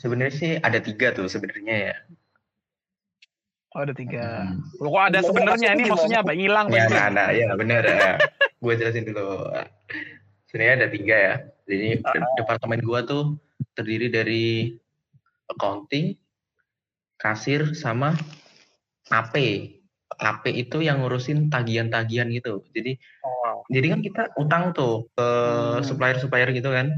[0.00, 1.96] sebenarnya sih ada tiga tuh sebenarnya ya.
[3.70, 4.50] Oh, ada tiga.
[4.50, 4.66] Hmm.
[4.82, 6.34] Lu kok ada Iya, sebenarnya ini maksudnya apa?
[6.34, 8.18] Hilang Ya, nah, nah, ya benar ya.
[8.62, 9.46] gue jelasin dulu.
[10.50, 11.34] Sebenarnya ada tiga ya.
[11.70, 13.38] Jadi de- departemen gue tuh
[13.78, 14.74] terdiri dari
[15.46, 16.18] accounting,
[17.14, 18.18] kasir sama
[19.06, 19.34] AP.
[20.18, 22.66] AP itu yang ngurusin tagihan-tagihan gitu.
[22.74, 23.62] Jadi Oh.
[23.70, 25.86] jadi kan kita utang tuh ke Hmm.
[25.86, 26.90] supplier-supplier gitu kan.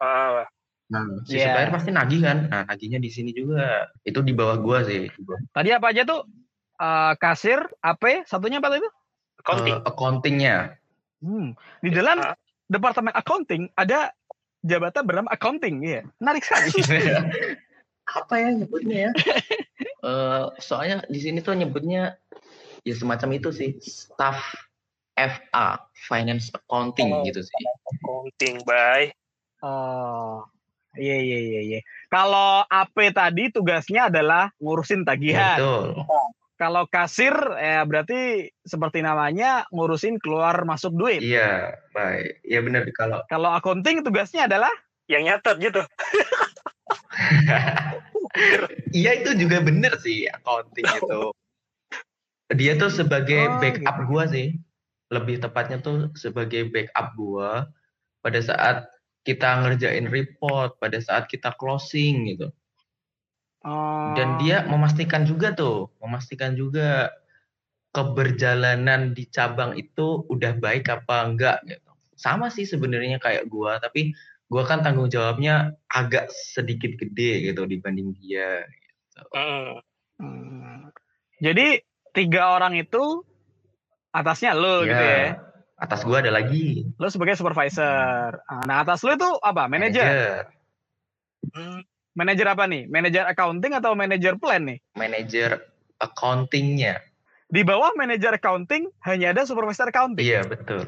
[0.00, 0.48] Ah,
[0.86, 1.50] Nah, si Iya.
[1.50, 2.38] supplier pasti nagih kan.
[2.46, 3.90] Nah, nagihnya di sini juga.
[4.02, 5.10] Itu di bawah gua sih.
[5.50, 6.22] Tadi apa aja tuh?
[6.76, 8.90] Eh, kasir, AP, satunya apa itu?
[9.36, 9.74] accounting.
[9.78, 10.56] Eh, accountingnya.
[11.22, 11.54] Hmm.
[11.78, 12.34] Di dalam Ah.
[12.66, 14.10] departemen accounting ada
[14.60, 16.02] jabatan bernama accounting, iya.
[16.18, 16.66] Menarik sekali.
[18.06, 19.12] Apa ya nyebutnya ya?
[20.06, 22.14] Eh, soalnya di sini tuh nyebutnya
[22.82, 24.38] ya semacam itu sih, staff
[25.14, 27.22] FA, finance accounting Oh.
[27.22, 27.54] gitu sih.
[27.90, 29.10] accounting, bye.
[29.62, 30.46] oh.
[30.96, 31.80] Iya iya iya iya.
[32.08, 35.60] Kalau AP tadi tugasnya adalah ngurusin tagihan.
[35.60, 35.86] Betul.
[36.56, 41.20] Kalau kasir ya berarti seperti namanya ngurusin keluar masuk duit.
[41.20, 42.40] Iya, baik.
[42.48, 44.72] Iya benar kalau Kalau accounting tugasnya adalah
[45.06, 45.82] Yang nyatet gitu.
[48.92, 51.20] Iya itu juga bener sih accounting itu.
[52.52, 54.08] Dia tuh sebagai Oh, backup gitu.
[54.08, 54.60] gua sih.
[55.08, 57.70] Lebih tepatnya tuh sebagai backup gua
[58.20, 58.90] pada saat
[59.26, 62.54] kita ngerjain report, pada saat kita closing gitu.
[63.66, 67.10] oh, Dan dia memastikan juga tuh, memastikan juga
[67.90, 71.90] keberjalanan di cabang itu udah baik apa enggak gitu.
[72.14, 74.14] Sama sih sebenarnya kayak gua, tapi
[74.46, 78.62] gua kan tanggung jawabnya agak sedikit gede gitu dibanding dia.
[79.34, 79.82] Hmm.
[80.22, 80.92] Hmm.
[81.42, 81.82] Jadi
[82.14, 83.24] tiga orang itu
[84.12, 85.45] atasnya lo gitu ya.
[85.76, 86.88] Atas gua ada lagi.
[86.96, 88.40] Lo sebagai supervisor.
[88.48, 89.68] Ah, Nah atas lo itu apa?
[89.68, 90.48] Manajer.
[91.52, 91.84] Hmm.
[92.16, 92.88] Manajer apa nih?
[92.88, 94.80] Manajer accounting atau manajer plan nih?
[94.96, 95.60] Manajer
[96.00, 97.04] accountingnya.
[97.46, 100.24] Di bawah manajer accounting hanya ada supervisor accounting.
[100.24, 100.82] Iya betul.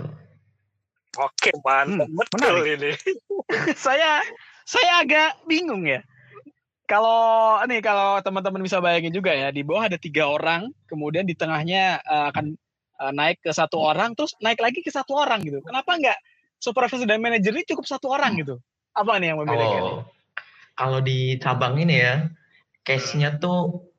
[1.16, 2.74] Oke, mantap Hmm, betul menarik.
[2.80, 2.90] ini.
[3.84, 4.24] saya
[4.64, 6.00] saya agak bingung ya.
[6.88, 11.36] Kalau nih kalau teman-teman bisa bayangin juga ya di bawah ada tiga orang, kemudian di
[11.36, 12.56] tengahnya eh, akan
[12.98, 15.62] eh, naik ke satu orang, terus naik lagi ke satu orang gitu.
[15.62, 16.18] Kenapa nggak
[16.58, 18.58] supervisor dan manajer ini cukup satu orang gitu?
[18.94, 19.82] Apa nih yang membedakan?
[19.82, 20.02] Oh,
[20.74, 22.26] kalau di cabang ini ya,
[22.82, 23.90] case-nya tuh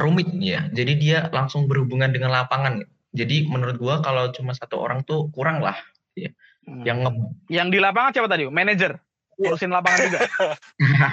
[0.00, 0.68] rumit ya.
[0.72, 2.84] Jadi dia langsung berhubungan dengan lapangan.
[3.12, 5.76] Jadi menurut gua kalau cuma satu orang tuh kurang lah.
[6.16, 6.84] Hmm.
[6.84, 7.10] Yang nge
[7.48, 8.44] Yang di lapangan siapa tadi?
[8.48, 8.92] Manajer.
[9.40, 10.20] Urusin lapangan juga.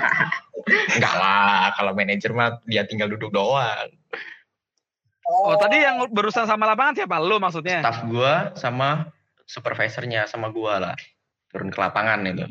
[1.00, 3.88] enggak lah, kalau manajer mah dia tinggal duduk doang.
[5.28, 7.20] Oh, tadi yang berurusan sama lapangan siapa?
[7.20, 7.84] Lu maksudnya?
[7.84, 9.12] Staff gua sama
[9.44, 10.96] supervisornya sama gua lah.
[11.52, 12.48] Turun ke lapangan itu.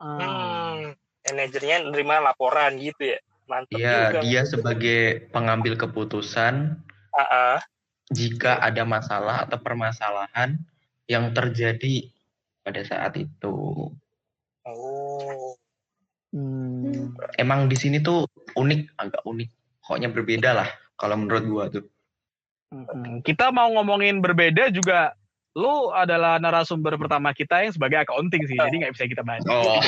[0.00, 0.96] Hmm.
[1.24, 3.18] Manajernya nerima laporan gitu ya.
[3.44, 4.20] Mantap Iya, juga.
[4.24, 6.80] dia sebagai pengambil keputusan
[7.12, 7.58] Ah, ah.
[8.08, 10.56] jika ada masalah atau permasalahan
[11.04, 12.08] yang terjadi
[12.64, 13.92] pada saat itu.
[14.64, 15.52] Oh.
[16.32, 17.12] Hmm.
[17.36, 18.24] Emang di sini tuh
[18.56, 19.48] unik, agak unik.
[19.84, 21.84] Pokoknya berbeda lah kalau menurut gua tuh.
[23.22, 25.14] Kita mau ngomongin berbeda juga.
[25.54, 29.46] Lu adalah narasumber pertama kita yang sebagai accounting sih, jadi nggak bisa kita bahas.
[29.46, 29.78] Oh.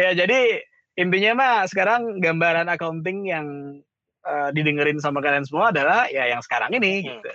[0.00, 0.64] ya jadi
[0.96, 3.46] intinya mah sekarang gambaran accounting yang
[4.24, 7.20] eh, didengerin sama kalian semua adalah ya yang sekarang ini Hmm.
[7.20, 7.32] gitu.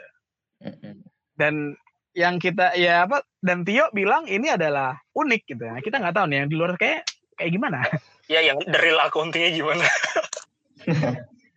[1.37, 1.77] Dan
[2.13, 5.65] yang kita ya apa dan Tio bilang ini adalah unik gitu.
[5.65, 7.05] Nah, kita nggak tahu nih yang di luar kayak
[7.37, 7.85] kayak gimana.
[8.31, 9.83] Ya yang real accountingnya gimana?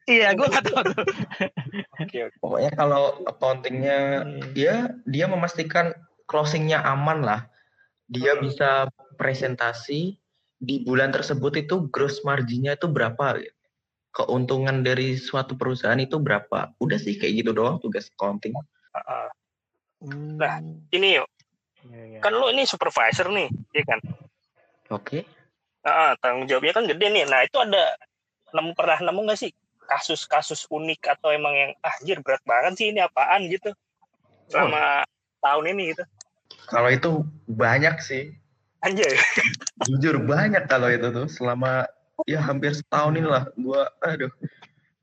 [0.07, 0.83] iya, gue nggak tahu.
[2.41, 5.93] Pokoknya kalau accountingnya ya dia memastikan
[6.31, 7.41] closingnya aman lah.
[8.07, 8.47] Dia Hmm.
[8.47, 8.71] bisa
[9.19, 10.15] presentasi
[10.57, 13.43] di bulan tersebut itu gross marginnya itu berapa
[14.15, 18.55] keuntungan dari suatu perusahaan itu berapa udah sih kayak gitu doang tugas accounting.
[20.01, 20.39] Hmm.
[20.39, 20.61] Nah,
[20.93, 21.29] Ini yuk,
[21.87, 22.21] Iya, iya.
[22.23, 24.01] kan lu ini supervisor nih, ya kan?
[24.91, 25.23] oke
[25.87, 27.25] Ah, tanggung jawabnya kan gede nih.
[27.31, 27.95] Nah, itu ada
[28.55, 29.53] nemu pernah nemu nggak sih
[29.87, 33.71] kasus-kasus unik atau emang yang ah, anjir berat banget sih ini apaan gitu
[34.51, 35.07] selama
[35.43, 36.05] tahun ini gitu.
[36.67, 37.11] kalau itu
[37.47, 38.35] banyak sih
[38.83, 39.19] Anjir.
[39.89, 41.87] jujur banyak kalau itu tuh selama
[42.27, 44.31] ya hampir setahun inilah gua aduh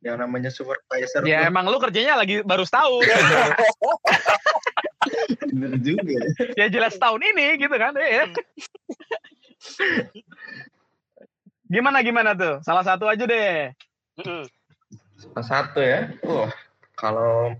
[0.03, 3.07] yang namanya supervisor Ya tuh emang lu kerjanya lagi baru setahun.
[5.51, 6.19] bener juga
[6.59, 7.95] ya jelas tahun ini gitu kan.
[7.95, 8.27] ya.
[11.73, 12.61] Gimana gimana tuh?
[12.61, 13.73] Salah satu aja deh.
[15.17, 16.13] Salah satu ya?
[16.21, 16.53] Wah
[16.93, 17.57] kalau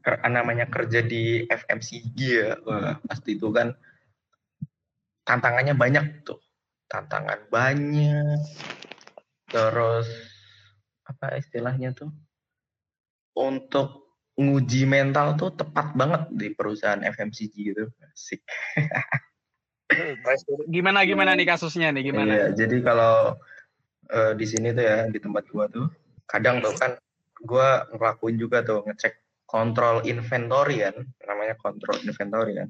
[0.00, 3.76] ker- namanya kerja di FMCG ya wah, pasti itu kan
[5.28, 6.40] tantangannya banyak tuh.
[6.88, 8.40] Tantangan banyak.
[9.52, 10.08] Terus
[11.04, 12.08] apa istilahnya tuh?
[13.36, 14.08] Untuk
[14.40, 17.84] nguji mental tuh tepat banget di perusahaan FMCG gitu.
[18.08, 18.40] Asik
[20.66, 22.26] Gimana gimana nih kasusnya nih gimana?
[22.26, 23.38] Iya, jadi kalau
[24.10, 25.86] eh, di sini tuh ya di tempat gua tuh
[26.26, 26.98] kadang tuh kan
[27.46, 32.68] gua ngelakuin juga tuh ngecek kontrol inventory kan, namanya kontrol inventory kan.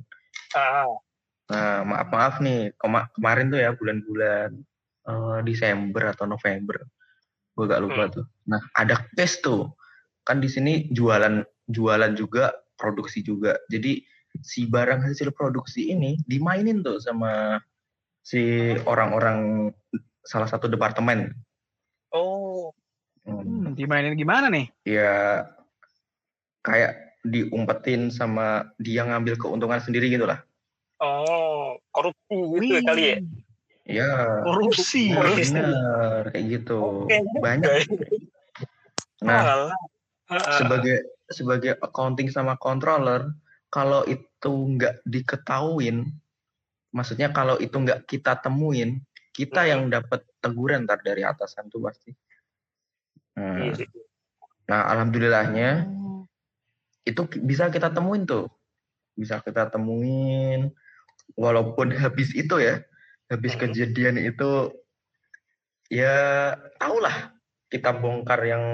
[0.52, 0.84] Ah,
[1.46, 4.50] Nah, maaf maaf nih, kema- kemarin tuh ya bulan-bulan
[5.06, 6.82] eh, Desember atau November,
[7.54, 8.14] gue gak lupa Hmm.
[8.18, 8.26] tuh.
[8.50, 9.70] Nah, ada case tuh,
[10.26, 13.54] kan di sini jualan jualan juga, produksi juga.
[13.70, 14.02] Jadi
[14.42, 17.60] si barang hasil produksi ini dimainin tuh sama
[18.20, 19.70] si orang-orang
[20.26, 21.30] salah satu departemen.
[22.12, 22.72] oh,
[23.26, 24.70] Hmm, Hmm, dimainin gimana nih?
[24.86, 25.50] Ya
[26.62, 30.42] kayak diumpetin sama dia ngambil keuntungan sendiri gitu lah.
[31.02, 33.16] oh, korupsi gitu Wih, kali ya.
[33.86, 34.10] Ya,
[34.42, 35.14] Korupsi.
[35.14, 35.54] Korupsi.
[35.54, 37.06] bener kayak gitu.
[37.06, 37.70] Juga Banyak.
[37.70, 37.82] ya.
[39.22, 39.70] Nah.
[40.26, 43.30] Ah, sebagai sebagai accounting sama controller
[43.76, 46.08] kalau itu nggak diketahuin
[46.96, 49.04] maksudnya kalau itu nggak kita temuin
[49.36, 49.68] kita Mhm.
[49.68, 52.16] yang dapat teguran ntar dari atasan tuh pasti
[53.36, 53.84] nah, sih.
[54.64, 55.92] nah alhamdulillahnya
[57.04, 58.48] itu ki- bisa kita temuin tuh
[59.12, 60.72] bisa kita temuin
[61.36, 62.80] walaupun habis itu ya
[63.28, 63.60] habis Mhm.
[63.60, 64.72] kejadian itu
[65.92, 67.36] ya tahulah
[67.68, 68.64] kita bongkar yang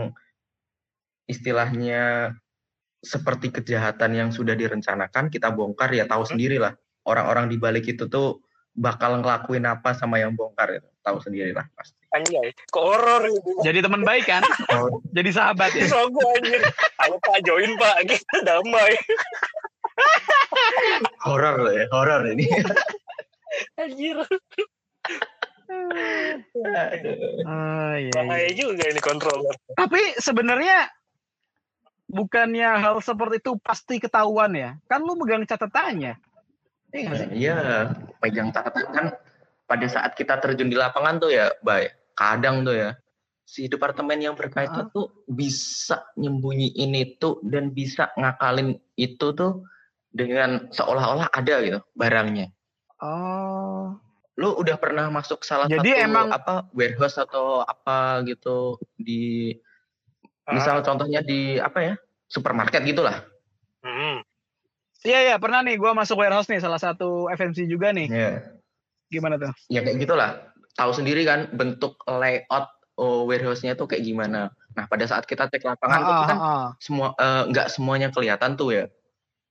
[1.26, 2.34] istilahnya
[3.02, 6.30] seperti kejahatan yang sudah direncanakan kita bongkar ya tahu Mhm.
[6.32, 8.38] sendirilah orang-orang di balik itu tuh
[8.72, 13.64] bakal ngelakuin apa sama yang bongkar itu tahu sendirilah pasti Anjay, kok horor gitu.
[13.64, 14.44] Jadi teman baik kan?
[14.76, 15.88] Oh, Jadi sahabat ya?
[15.88, 16.60] So gue anjir.
[17.00, 18.92] Ayo Pak join Pak, kita damai.
[21.24, 22.44] horor loh ya horor ini
[23.80, 24.20] Anjir.
[25.72, 27.16] Aduh.
[27.48, 28.12] Oh, iya, iya.
[28.12, 29.56] Bahaya juga ini controller.
[29.72, 30.84] Tapi sebenarnya
[32.12, 34.76] bukannya hal seperti itu pasti ketahuan ya?
[34.84, 36.20] Kan lu megang catatannya.
[36.92, 37.28] Iya sih?
[37.32, 37.56] Iya,
[38.20, 39.06] pegang catatan kan
[39.64, 41.96] pada saat kita terjun di lapangan tuh ya, baik.
[42.12, 42.90] Kadang tuh ya,
[43.48, 49.64] si departemen yang berkaitan tuh bisa nyembunyiin itu dan bisa ngakalin itu tuh
[50.12, 52.52] dengan seolah-olah ada gitu barangnya.
[53.00, 53.96] Oh.
[54.36, 59.56] Lu udah pernah masuk salah Jadi satu emang- apa warehouse atau apa gitu di
[60.50, 61.94] misal contohnya di apa ya
[62.26, 63.22] supermarket gitulah.
[63.84, 64.24] Hmm.
[65.02, 68.08] Iya iya pernah nih gua masuk warehouse nih salah satu FMC juga nih.
[68.10, 68.32] Ya.
[69.12, 69.52] Gimana tuh?
[69.68, 70.50] ya kayak gitulah.
[70.72, 74.48] Tahu sendiri kan bentuk layout oh, warehouse-nya tuh kayak gimana.
[74.72, 76.68] Nah pada saat kita cek lapangan tuh Ah, kan ah, ah.
[76.80, 78.84] semua eh, nggak semuanya kelihatan tuh ya.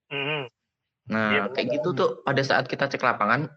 [0.09, 0.49] Hmm.
[1.11, 3.51] Nah Iya, kayak gitu tuh pada saat kita cek lapangan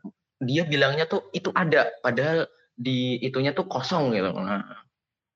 [0.44, 2.44] dia bilangnya tuh itu ada padahal
[2.74, 4.34] di itunya tuh kosong gitu.
[4.34, 4.60] Nah,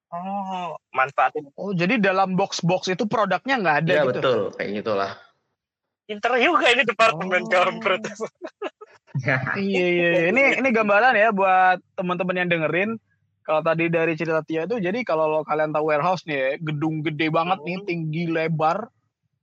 [0.09, 1.53] Oh, manfaatin.
[1.53, 4.11] Oh jadi dalam box-box itu produknya nggak ada iya gitu?
[4.16, 5.12] betul kayak gitulah.
[6.09, 7.51] Pinter juga ini departemen Oh.
[7.51, 8.03] kampret.
[9.18, 10.09] Iya iya.
[10.14, 10.23] iya.
[10.31, 12.90] Ini ini gambaran ya buat teman-teman yang dengerin.
[13.42, 17.01] Kalau tadi dari cerita Tia itu, jadi kalau lo- kalian tahu warehouse nih, ya, gedung
[17.01, 17.87] gede banget nih, Hmm.
[17.88, 18.92] tinggi lebar,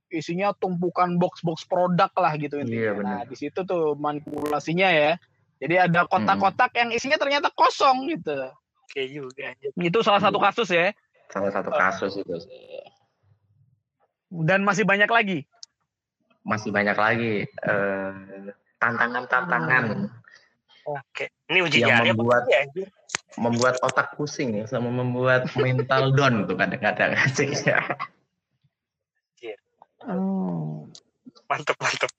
[0.08, 2.78] isinya tumpukan box-box produk lah gitu intinya.
[2.78, 3.02] Iya, benar.
[3.02, 5.18] nah di situ tuh manipulasinya ya.
[5.58, 8.46] Jadi ada kotak-kotak yang isinya ternyata kosong gitu.
[8.86, 9.50] Oke juga.
[9.74, 10.94] Itu salah satu kasus ya.
[11.26, 12.86] Salah satu kasus itu sih.
[14.30, 15.42] Dan masih banyak lagi.
[16.46, 18.12] Masih banyak lagi eh,
[18.78, 20.06] tantangan-tantangan
[20.86, 21.34] Oke.
[21.50, 22.86] Ini uji Yang membuat- anjir?
[23.36, 27.82] membuat otak pusing ya sama membuat mental down tuh kadang-kadang asik ya.
[30.06, 30.86] Oh.
[31.50, 32.10] Mantep mantep.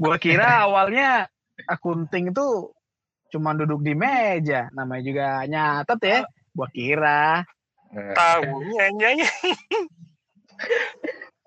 [0.00, 1.28] Gua kira awalnya
[1.68, 2.72] akunting itu
[3.28, 6.20] cuma duduk di meja, namanya juga nyatet ya.
[6.52, 7.44] Gua kira.
[7.88, 9.16] Nah, Tahunya anjay.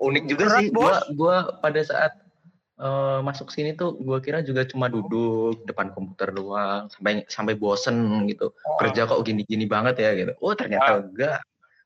[0.02, 0.82] unik juga Berat, sih Bos.
[0.82, 2.13] gua gua pada saat
[2.82, 8.26] eh, masuk sini tuh gua kira juga cuma duduk depan komputer doang sampai sampai bosen
[8.26, 8.50] gitu
[8.82, 11.39] kerja kok gini-gini banget ya gitu oh ternyata enggak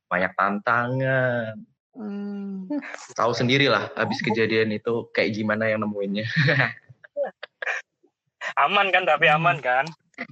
[0.08, 1.60] banyak tantangan
[1.96, 2.68] Hmm.
[3.16, 6.28] tahu sendiri lah habis kejadian itu kayak gimana yang nemuinnya
[8.60, 9.86] Aman kan tapi aman kan?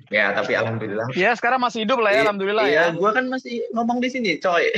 [0.08, 2.96] ya tapi alhamdulillah Ya sekarang masih hidup lah ya, Iya, alhamdulillah iya, ya.
[2.96, 4.72] gua kan masih ngomong di sini coy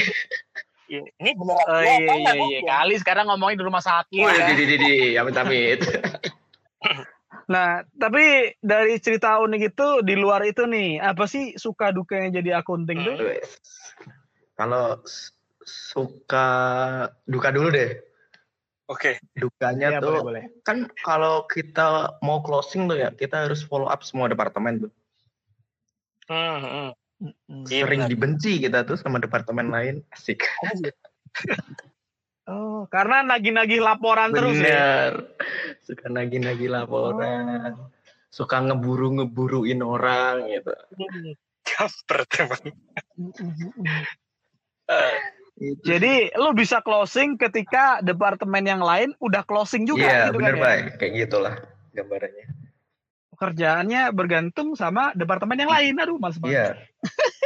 [0.85, 1.01] Iya.
[1.17, 1.65] Ini beneran.
[1.65, 2.59] Oh iya iya enggak, iya.
[2.61, 2.69] Bos?
[2.69, 4.45] Kali sekarang ngomongin di rumah sakit Wih, ya.
[4.49, 5.81] di di di di amit amit
[7.45, 12.57] Nah, tapi dari cerita unik itu di luar itu nih, apa sih suka dukanya jadi
[12.61, 13.21] akunting tuh?
[13.21, 13.61] Wes.
[14.57, 14.97] Kalau
[15.61, 16.47] suka
[17.29, 18.01] duka dulu deh.
[18.85, 19.17] Oke.
[19.33, 20.61] Dukanya Iya, tuh boleh, boleh.
[20.61, 24.91] kan kalau kita mau closing tuh ya, kita harus follow up semua departemen tuh.
[26.29, 26.89] Hmm, hmm.
[27.65, 28.11] Iya, Sering benar.
[28.13, 29.95] dibenci kita tuh sama departemen lain.
[30.13, 30.45] Asik.
[32.45, 34.61] Oh, karena nagih-nagih laporan terus ya.
[34.61, 35.11] Bener.
[35.81, 37.73] Suka nagih-nagih laporan.
[38.29, 40.75] suka ngeburu-ngeburuin orang gitu.
[41.63, 42.63] Kampret emang.
[45.59, 50.59] Jadi lu bisa closing ketika departemen yang lain udah closing juga Iya, gitu bener kan
[50.59, 50.63] ya?
[50.63, 50.75] Pak.
[50.99, 51.55] Kayak gitulah
[51.95, 52.47] gambarannya.
[53.35, 55.95] Pekerjaannya bergantung sama departemen yang lain.
[55.99, 56.55] Aduh, males banget.
[56.55, 56.67] Iya.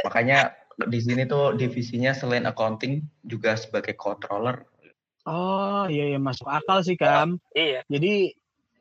[0.06, 0.38] Makanya
[0.90, 4.66] di sini tuh divisinya selain accounting juga sebagai controller.
[5.28, 7.38] Oh, iya iya masuk akal sih, Kam.
[7.54, 7.86] Iya.
[7.86, 8.34] Jadi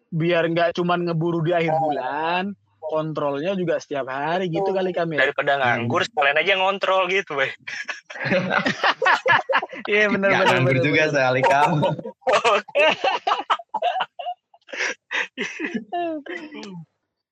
[0.10, 2.58] biar nggak cuman ngeburu di akhir bulan,
[2.90, 5.30] kontrolnya juga setiap hari gitu kali Kam ya.
[5.30, 7.54] Daripada nganggur sekalian aja ngontrol gitu, Bay.
[9.88, 11.14] Iya benar Nggak benar nganggur benar, juga benar.
[11.14, 11.88] sekali kamu.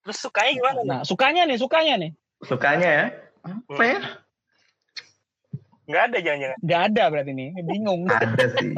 [0.08, 0.80] Terus sukanya gimana?
[0.88, 2.12] Nah, sukanya nih, sukanya nih.
[2.48, 3.06] Sukanya ya?
[3.43, 4.00] Apa ya?
[5.88, 6.58] Nggak ada jangan-jangan.
[6.63, 8.02] Nggak ada berarti nih, bingung.
[8.08, 8.72] Ada sih.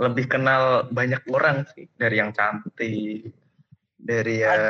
[0.00, 1.84] Lebih kenal banyak orang sih.
[2.00, 3.28] Dari yang cantik.
[4.00, 4.60] Dari yang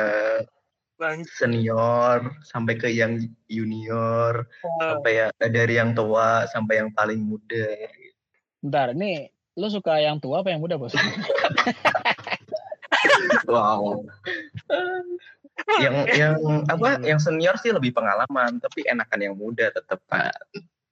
[0.95, 1.27] Bang.
[1.27, 2.31] senior.
[2.47, 3.19] Sampai ke yang
[3.51, 4.47] junior.
[4.79, 7.67] Sampai ya, dari yang tua sampai yang paling muda.
[8.63, 10.95] Bentar, ini lu suka yang tua apa yang muda, Bos?
[13.45, 14.03] Wow.
[15.79, 16.35] yang yang
[16.67, 20.35] apa yang senior sih lebih pengalaman tapi enakan yang muda tetap pak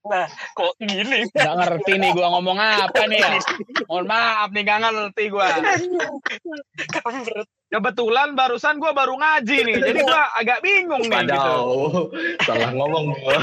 [0.04, 1.24] Nah, kok gini?
[1.32, 3.40] Nggak ngerti nih gua ngomong apa nih ya.
[3.88, 5.48] Mohon maaf nih, nggak ngerti gua.
[7.74, 11.34] Kebetulan barusan gua baru ngaji nih, jadi gua agak bingung nih gitu.
[11.34, 11.66] Padahal
[12.46, 13.34] salah ngomong gua.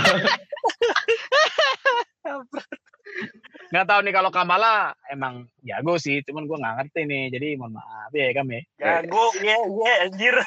[3.74, 7.74] Nggak tahu nih kalau Kamala emang jago sih, cuman gua nggak ngerti nih, jadi mohon
[7.74, 8.62] maaf ya Kam ya.
[8.78, 10.36] Jago, ya, ya, anjir.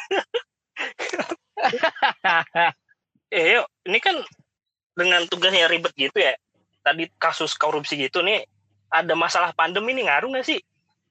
[3.36, 4.16] eh, yuk, ini kan
[4.96, 6.40] dengan tugasnya ribet gitu ya.
[6.88, 8.48] Tadi kasus korupsi gitu nih,
[8.88, 10.64] ada masalah pandemi nih ngaruh nggak sih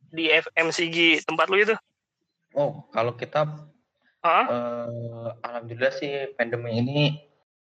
[0.08, 1.76] di FMCG tempat lu itu?
[2.52, 3.48] Oh kalau kita
[4.22, 4.44] Hah?
[4.46, 7.00] eh, alhamdulillah sih pandemi ini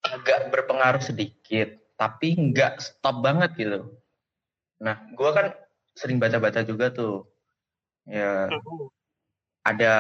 [0.07, 3.97] agak berpengaruh sedikit tapi nggak stop banget gitu.
[4.79, 5.47] Nah gua kan
[5.97, 7.25] sering baca-baca juga tuh
[8.07, 8.47] ya
[9.67, 9.93] ada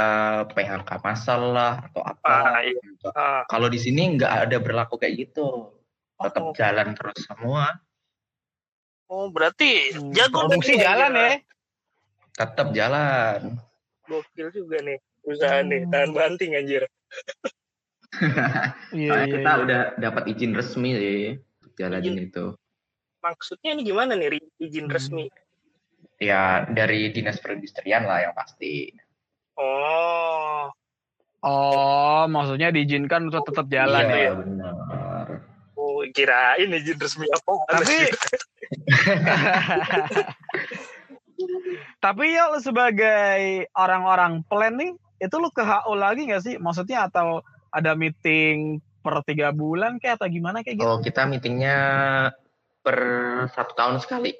[0.54, 2.30] PHK masalah atau apa.
[2.30, 2.78] Ah, iya.
[3.10, 5.74] Ah, Kalau di sini nggak ada berlaku kayak gitu.
[6.22, 6.54] Tetap Oh.
[6.54, 7.74] jalan terus semua.
[9.06, 11.30] oh, berarti Hmm, jago Produksi dong, jalan ya.
[12.38, 13.40] Tetap jalan.
[14.06, 15.90] Gokil juga nih usaha nih, Hmm.
[15.92, 16.82] tahan banting anjir.
[18.96, 19.62] Iya, iya, kita iya.
[19.66, 21.22] udah dapat izin resmi sih
[21.76, 22.54] jalanin itu.
[23.20, 24.94] Maksudnya ini gimana nih izin Hmm.
[24.94, 25.24] resmi?
[26.16, 28.88] Ya dari dinas perindustrian lah yang pasti.
[29.58, 30.70] Oh,
[31.44, 34.32] Oh, maksudnya diizinkan untuk tetap jalan iya, ya.
[34.34, 34.74] benar.
[35.76, 37.52] oh kirain izin resmi apa?
[37.68, 37.96] Tapi
[41.98, 46.54] Tapi ya lu sebagai orang-orang plan nih, itu lu ke HO lagi nggak sih?
[46.60, 47.40] Maksudnya atau
[47.72, 50.88] ada meeting per tiga bulan kayak atau gimana kayak gitu?
[50.88, 51.78] Oh kita meetingnya
[52.82, 52.98] per
[53.54, 54.34] satu tahun sekali.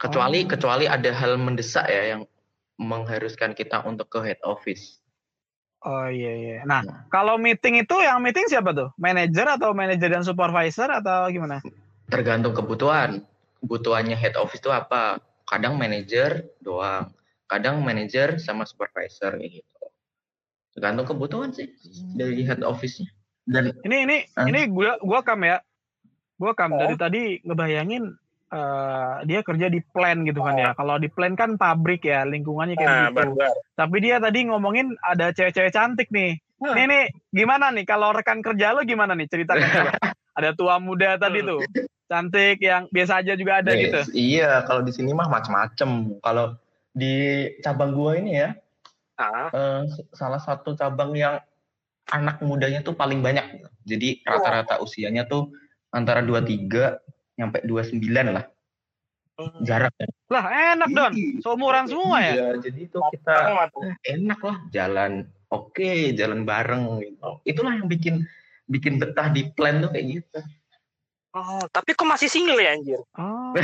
[0.00, 0.48] Kecuali Oh.
[0.48, 2.22] kecuali ada hal mendesak ya yang
[2.80, 5.00] mengharuskan kita untuk ke head office.
[5.80, 6.56] Oh iya iya.
[6.68, 8.92] Nah, kalau meeting itu yang meeting siapa tuh?
[9.00, 11.64] Manager atau manager dan supervisor atau gimana?
[12.08, 13.24] Tergantung kebutuhan.
[13.60, 15.20] Kebutuhannya head office itu apa?
[15.50, 17.10] Kadang manajer doang.
[17.44, 19.84] Kadang manajer sama supervisor kayak gitu.
[20.70, 21.66] Tergantung kebutuhan sih
[22.14, 23.10] dari head office-nya.
[23.42, 24.46] Dan Ini ini Hah?
[24.46, 25.58] ini gua gua kam ya.
[26.38, 26.78] Gua kam Oh.
[26.78, 28.14] dari tadi ngebayangin
[28.50, 30.70] eh, dia kerja di plan gitu kan ya.
[30.74, 33.38] Kalau di plan kan pabrik ya, lingkungannya kayak Nah, begitu.
[33.38, 33.52] barbar.
[33.74, 36.34] Tapi dia tadi ngomongin ada cewek-cewek cantik nih.
[36.58, 36.74] Nah.
[36.74, 39.62] Nih nih, gimana nih kalau rekan kerja lo gimana nih ceritakan.
[40.40, 41.60] Ada tua muda tadi tuh.
[42.10, 44.00] Cantik yang biasa aja juga ada Yes, gitu.
[44.16, 46.18] Iya, kalau di sini mah macam-macam.
[46.24, 46.58] Kalau
[46.90, 48.50] di cabang gua ini ya,
[49.20, 49.82] Ah, eh,
[50.16, 51.36] salah satu cabang yang
[52.08, 53.68] anak mudanya tuh paling banyak.
[53.84, 55.52] Jadi rata-rata usianya tuh
[55.92, 56.96] antara 23
[57.36, 58.48] sampai 29 lah.
[59.36, 59.60] hmm.
[59.60, 60.08] Jarak ya.
[60.32, 61.12] Lah enak Don,
[61.44, 62.32] seumuran semua ya.
[62.32, 63.36] Iya, jadi itu kita
[64.08, 65.28] enak lah jalan.
[65.52, 67.28] Oke, jalan bareng gitu.
[67.44, 68.24] Itulah yang bikin
[68.70, 70.38] bikin betah di plan tuh kayak gitu.
[71.30, 72.98] Oh, tapi kok masih single ya anjir?
[73.14, 73.54] Oh.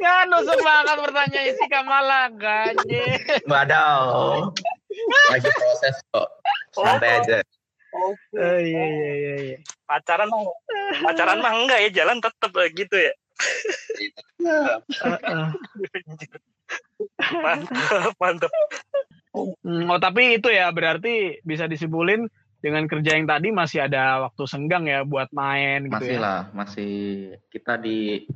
[0.00, 3.20] Nganu semangat pertanyaan si Kamala ganye.
[3.44, 4.48] Wadaw.
[5.28, 6.28] Lagi proses kok.
[6.72, 7.44] Santai aja.
[7.92, 9.58] Oh, Oh iya iya iya iya.
[9.88, 10.44] pacaran mah
[11.00, 13.12] pacaran mah enggak ya jalan tetep gitu ya.
[14.44, 15.48] Heeh.
[17.44, 18.52] Mantap, mantap.
[19.36, 22.26] Hmm, oh tapi itu ya berarti bisa disimpulin
[22.58, 26.20] dengan kerja yang tadi masih ada waktu senggang ya buat main gitu Masih ya.
[26.20, 26.92] lah, masih
[27.54, 28.26] kita di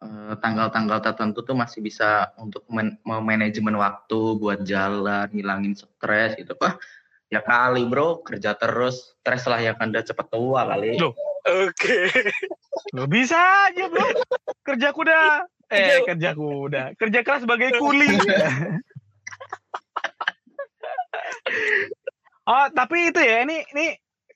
[0.00, 6.56] eh, tanggal-tanggal tertentu tuh masih bisa untuk men- manajemen waktu buat jalan, ngilangin stres gitu.
[6.56, 6.80] Wah,
[7.28, 10.96] ya kali bro, kerja terus, stres lah yang anda cepet tua kali.
[10.96, 11.12] Loh.
[11.40, 12.08] Oke.
[12.96, 13.36] Lo bisa
[13.68, 14.04] aja bro.
[14.64, 15.20] Kerja kuda.
[15.70, 16.82] Eh kerja kuda.
[16.96, 18.08] Kerja keras sebagai kuli.
[22.50, 23.86] oh tapi itu ya ini ini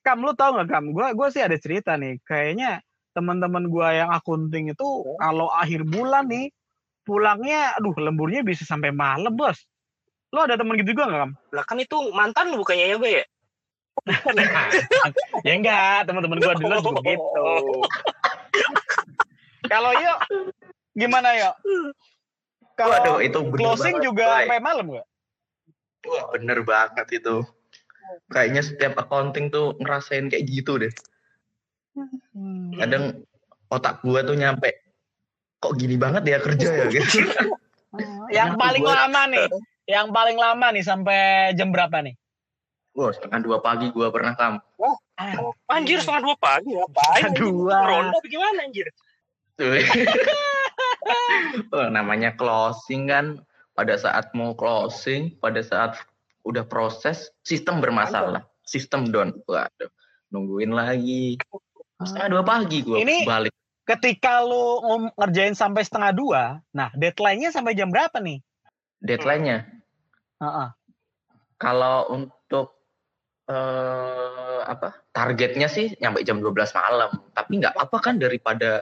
[0.05, 0.93] Kam lu tahu nggak Kam?
[0.93, 2.21] Gua gua sih ada cerita nih.
[2.29, 2.85] Kayaknya
[3.17, 4.85] teman-teman gua yang akunting itu
[5.17, 6.53] kalau akhir bulan nih
[7.09, 9.65] pulangnya, aduh lemburnya bisa sampai malam bos.
[10.29, 11.33] Lo ada temen gitu juga nggak Kam?
[11.57, 13.25] Lah kan itu mantan lu bukannya ya, Bay, ya?
[15.47, 17.49] ya enggak, teman-teman gua dulu juga gitu.
[19.73, 20.19] Kalau yuk
[20.93, 21.55] gimana yuk?
[22.77, 25.07] Kalau itu closing juga sampai malam nggak?
[26.05, 27.41] Wah, bener banget itu.
[28.29, 30.93] Kayaknya setiap accounting tuh ngerasain kayak gitu deh.
[32.77, 33.25] Kadang
[33.71, 34.71] otak gua tuh nyampe
[35.59, 37.25] kok gini banget ya kerja ya gitu.
[38.29, 39.47] Yang Kenapa paling gua- lama nih,
[39.89, 41.21] yang paling lama nih sampai
[41.57, 42.15] jam berapa nih?
[42.95, 44.61] Wah, setengah dua pagi gua pernah kam.
[45.67, 47.23] Anjir setengah dua pagi ngapain?
[47.25, 47.77] Setengah dua.
[47.83, 48.87] Ronda apa gimana anjir?
[49.57, 49.73] Tuh.
[51.69, 53.37] Oh, namanya closing kan
[53.75, 55.99] pada saat mau closing, pada saat
[56.47, 59.35] udah proses sistem bermasalah, sistem down.
[59.45, 59.91] Waduh,
[60.31, 61.37] nungguin lagi.
[62.01, 63.53] Setengah dua pagi gua Ini- balik.
[63.85, 64.81] Ketika lu
[65.21, 68.41] ngerjain sampai setengah dua, nah deadline-nya sampai jam berapa nih?
[69.05, 69.69] Deadline-nya
[70.41, 70.69] Heeh.
[71.61, 72.73] kalau untuk
[73.45, 75.05] eh apa?
[75.13, 78.81] Targetnya sih nyampe jam 12 malam, tapi nggak apa kan daripada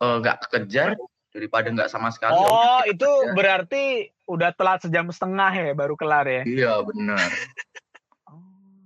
[0.00, 0.96] eh, nggak kekejar
[1.32, 2.32] daripada nggak sama sekali.
[2.36, 6.42] Oh, itu berarti udah telat sejam setengah ya baru kelar ya?
[6.42, 7.20] Iya, benar.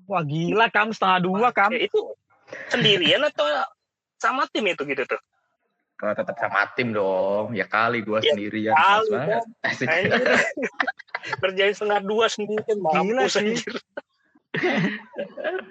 [0.06, 1.70] Wah gila kam setengah dua kam.
[1.70, 1.98] Ya, itu
[2.70, 3.46] sendirian atau
[4.18, 5.20] sama tim itu gitu tuh?
[5.96, 8.74] Kalau tetap sama tim dong, ya kali gua Ya, sendirian.
[8.76, 9.10] kali.
[9.64, 9.88] Anjir.
[11.40, 13.56] Kerjain setengah dua sendirian Gila mampus sih.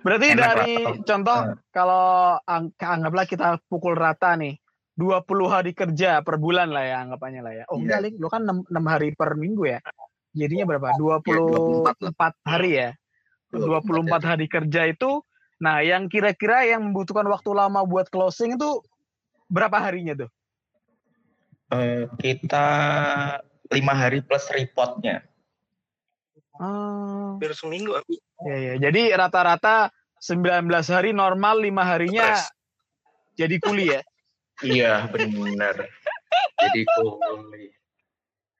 [0.01, 0.93] Berarti Enak dari lah.
[1.01, 1.57] contoh Eh.
[1.73, 2.05] kalau
[2.43, 4.57] ang- anggaplah kita pukul rata nih
[4.95, 7.63] 20 hari kerja per bulan lah ya anggapannya lah ya.
[7.67, 7.83] Oh Iya.
[7.83, 8.13] enggak, Lik.
[8.15, 9.79] Lu kan 6, hari per minggu ya.
[10.31, 10.95] Jadinya berapa?
[10.95, 11.95] 24 lah.
[11.99, 12.89] 24 hari ya.
[13.51, 15.23] 24 hari kerja itu
[15.55, 18.83] nah yang kira-kira yang membutuhkan waktu lama buat closing itu
[19.47, 20.29] berapa harinya tuh?
[21.71, 22.67] Eh, kita
[23.71, 25.23] lima hari plus reportnya.
[26.55, 28.15] Oh, Hampir seminggu aku.
[28.47, 28.73] ya ya.
[28.79, 32.51] Jadi rata-rata 19 hari normal, lima harinya Stres.
[33.35, 34.01] jadi kuli ya.
[34.61, 35.89] Iya, benar.
[36.55, 37.65] Jadi kuli.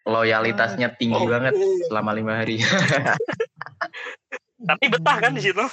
[0.06, 1.26] Loyalitasnya tinggi Oh.
[1.26, 1.56] banget
[1.88, 2.62] selama lima hari.
[4.70, 5.64] Tapi betah kan di situ?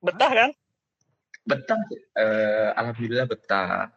[0.00, 0.50] Betah kan?
[1.42, 1.80] betah,
[2.12, 3.88] eh, alhamdulillah betah.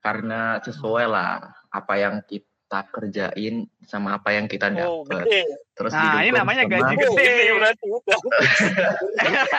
[0.00, 5.24] Karena sesuai lah apa yang kita kerjain sama apa yang kita Oh, dapat.
[5.24, 5.40] gede.
[5.72, 7.32] Terus Nah, ini namanya sama- gaji Oh, gede.
[7.56, 7.86] berarti.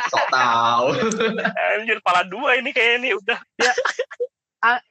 [0.05, 0.87] Sok tahu.
[1.73, 3.39] Anjir, pala dua ini kayak ini udah.
[3.41, 3.77] A-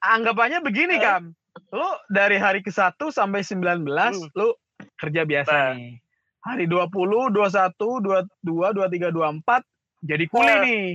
[0.00, 1.32] anggapannya begini kam
[1.70, 4.26] lu dari hari ke 1 sampai 19 Hmm.
[4.34, 4.48] lu
[4.96, 5.70] kerja biasa Nah.
[5.74, 5.92] nih
[6.40, 9.62] hari 20 21 22 23 24
[10.00, 10.60] jadi kuli Nah.
[10.62, 10.86] nih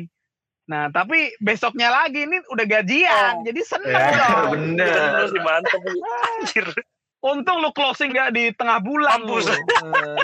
[0.66, 3.44] nah tapi besoknya lagi ini udah gajian Oh.
[3.46, 4.90] jadi seneng Ya, dong bener.
[4.90, 5.82] Terus mantep.
[6.26, 6.68] Anjir.
[7.22, 9.26] untung lu closing gak di tengah bulan.
[9.26, 9.42] Eh,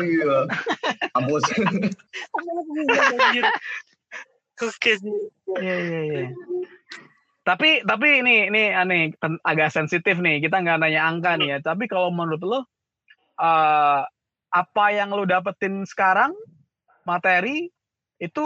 [0.05, 0.37] Iya.
[1.13, 1.41] Ampus.
[4.61, 5.15] Oke sih.
[5.61, 6.25] iya iya iya
[7.41, 11.89] tapi tapi ini ini aneh agak sensitif nih kita nggak nanya angka nih ya tapi
[11.89, 12.59] kalau menurut lo
[13.37, 14.01] eh,
[14.51, 16.37] apa yang lo dapetin sekarang
[17.01, 17.71] materi
[18.17, 18.45] itu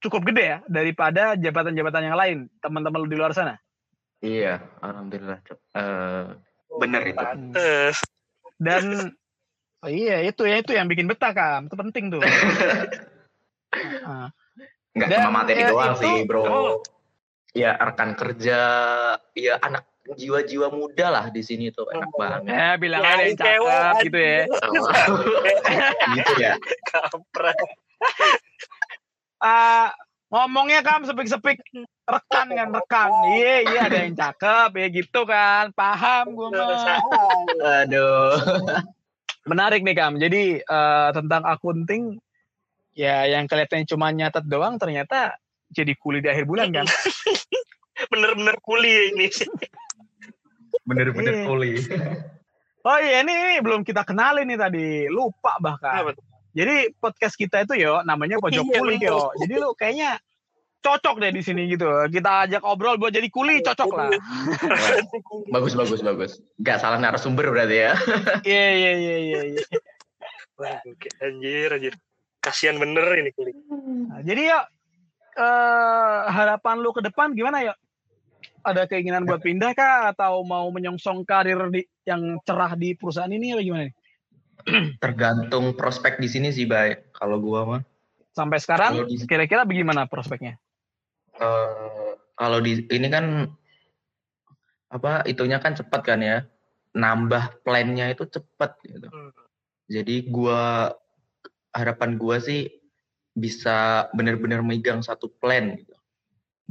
[0.00, 3.60] cukup gede ya daripada jabatan-jabatan yang lain teman-teman lo di luar sana
[4.22, 5.42] Iya, alhamdulillah.
[5.74, 6.24] Eh,
[6.78, 7.18] bener itu.
[7.18, 7.98] Pantes.
[8.62, 9.10] dan
[9.82, 12.22] oh iya itu ya itu yang bikin betah kam itu penting tuh
[14.06, 14.28] Ah.
[14.92, 16.42] Nggak Dan, cuma materi ya, doang itu- sih, bro.
[16.44, 16.72] Oh.
[17.52, 18.60] Ya rekan kerja,
[19.34, 22.18] ya anak jiwa-jiwa muda lah di sini tuh enak Oh.
[22.18, 22.48] banget.
[22.48, 24.40] ya bilang ada yang cewek, cakep gitu ya
[26.16, 26.52] gitu ya.
[26.88, 27.56] Kampret.
[29.38, 29.90] Ah,
[30.30, 31.58] ngomongnya kam sepik-sepik
[32.02, 37.02] rekan kan rekan iya iya ada yang cakep ya gitu kan paham gue mah
[37.82, 38.38] Aduh.
[39.44, 42.22] menarik nih kam jadi eh, tentang akunting
[42.94, 45.34] ya yang kelihatannya cuma nyatet doang ternyata
[45.72, 46.86] jadi kuli di akhir bulan kan
[48.12, 49.26] Bener-bener kuli ini.
[50.82, 51.44] Bener-bener Iya.
[51.46, 51.72] kuli.
[52.82, 56.24] oh iya ini, ini belum kita kenalin nih tadi lupa bahkan Apa tuh?
[56.52, 60.18] jadi podcast kita itu yo namanya pojok Iya, kuli yo jadi lu kayaknya
[60.82, 61.86] cocok deh di sini gitu.
[62.10, 64.10] Kita ajak obrol buat jadi kuli cocok lah.
[65.54, 66.32] bagus bagus bagus.
[66.58, 67.92] Gak salah narasumber berarti ya.
[68.50, 69.40] Iya iya iya iya.
[69.54, 69.62] iya.
[71.22, 71.94] Anjir anjir.
[72.42, 73.54] Kasihan bener ini kuli.
[74.10, 74.58] Nah, jadi ya
[75.36, 77.74] eh, harapan lu ke depan gimana ya?
[78.62, 83.58] Ada keinginan buat pindah kah atau mau menyongsong karir di, yang cerah di perusahaan ini
[83.58, 83.82] apa gimana?
[83.90, 83.94] nih?
[85.02, 87.10] Tergantung prospek di sini sih, baik.
[87.10, 87.82] Kalau gua mah.
[88.32, 90.56] Sampai sekarang kira-kira bagaimana prospeknya?
[91.40, 93.48] eh kalau di ini kan
[94.92, 96.44] apa itunya kan cepat kan ya
[96.92, 99.32] nambah plannya itu cepat gitu Hmm.
[99.88, 100.92] jadi gua
[101.72, 102.68] harapan gua sih
[103.32, 105.94] bisa benar-benar megang satu plan gitu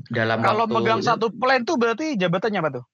[0.09, 2.85] dalam Kalau waktu megang satu plan tuh berarti jabatannya apa tuh?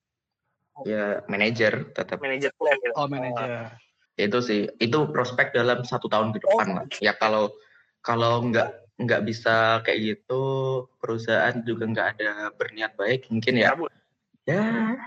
[0.86, 2.94] ya manajer tetap Manajer plan gitu.
[2.94, 3.74] Oh manajer.
[4.18, 7.54] itu sih itu prospek dalam satu tahun ke depan lah ya kalau
[8.02, 10.42] kalau nggak nggak bisa kayak gitu
[10.98, 13.94] perusahaan juga nggak ada berniat baik mungkin ya Cabut.
[14.50, 14.98] ya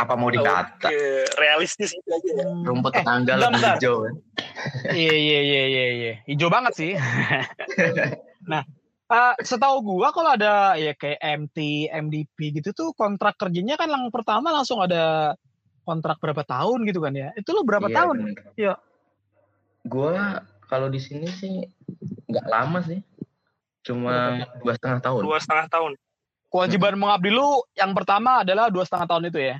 [0.00, 2.44] apa mau dikata Oke, realistis aja ya.
[2.64, 4.14] rumput Eh, tetangga bentar, lebih hijau kan
[4.90, 6.12] Iya iya iya iya iya.
[6.24, 6.92] Hijau banget sih.
[8.50, 8.62] nah,
[9.08, 14.08] eh, setahu gua kalau ada ya kayak MT, MDP gitu tuh kontrak kerjanya kan yang
[14.08, 15.32] pertama langsung ada
[15.84, 17.32] kontrak berapa tahun gitu kan ya.
[17.36, 18.16] Itu lo berapa Iya, tahun?
[18.56, 18.74] Iya.
[19.84, 21.64] gua kalau di sini sih
[22.28, 23.00] nggak lama sih
[23.80, 25.92] cuma dua setengah tahun Dua setengah tahun.
[26.50, 29.56] Kewajiban mengabdi lu yang pertama adalah dua setengah tahun itu ya.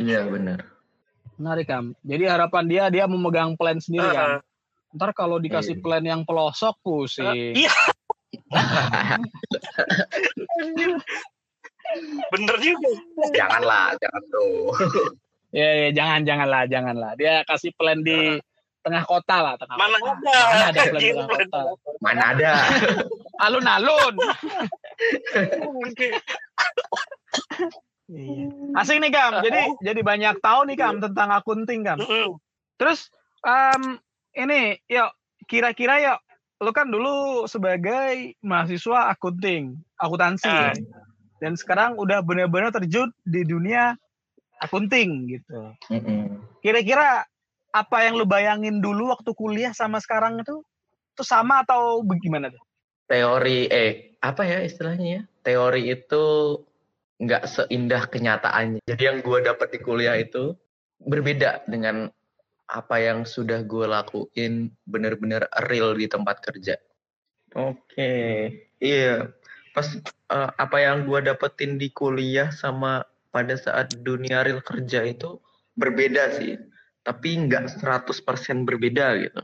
[0.00, 0.64] Iya benar
[1.36, 1.92] Menarik kam.
[2.00, 4.28] Jadi harapan dia dia memegang plan sendiri kan.
[4.36, 4.40] Ah,
[4.92, 5.80] Ntar kalau dikasih Iya.
[5.80, 7.56] plan yang pelosok pusing.
[7.56, 7.72] Iya.
[12.30, 12.90] Bener juga.
[13.32, 14.68] janganlah jangan tuh
[15.50, 17.10] Ya, ya jangan janganlah janganlah.
[17.16, 18.38] Dia kasih plan di
[18.80, 20.30] tengah kota lah, tengah Mana kota.
[20.30, 20.46] ada?
[20.46, 21.90] Mana ada plan Anjir, tengah plan kota.
[21.98, 22.50] mana ada
[23.40, 24.14] Alun-alun.
[28.10, 28.46] Iya.
[28.74, 29.38] Asik nih Kam.
[29.42, 31.98] Jadi jadi banyak tahu nih Kam tentang akunting Kam.
[32.02, 32.36] Mm-mm.
[32.76, 33.08] Terus
[33.46, 34.02] em,
[34.34, 35.10] ini yuk
[35.46, 36.18] kira-kira yuk
[36.60, 40.50] lu kan dulu sebagai mahasiswa akunting, akuntansi.
[40.50, 40.74] Ah.
[41.40, 43.96] Dan sekarang udah benar-benar terjun di dunia
[44.60, 45.72] akunting gitu.
[46.60, 47.24] Kira-kira
[47.72, 50.60] apa yang lu bayangin dulu waktu kuliah sama sekarang itu
[51.16, 52.60] itu sama atau bagaimana tuh?
[53.10, 56.24] teori eh apa ya istilahnya ya teori itu
[57.20, 60.56] nggak seindah kenyataannya jadi yang gue dapat di kuliah itu
[61.04, 62.08] berbeda dengan
[62.70, 66.80] apa yang sudah gue lakuin bener-bener real di tempat kerja
[67.52, 68.12] oke
[68.80, 69.28] iya
[69.76, 69.86] pas
[70.32, 75.38] eh, apa yang gue dapetin di kuliah sama pada saat dunia real kerja itu
[75.76, 76.56] berbeda sih
[77.00, 79.42] tapi nggak 100% berbeda gitu.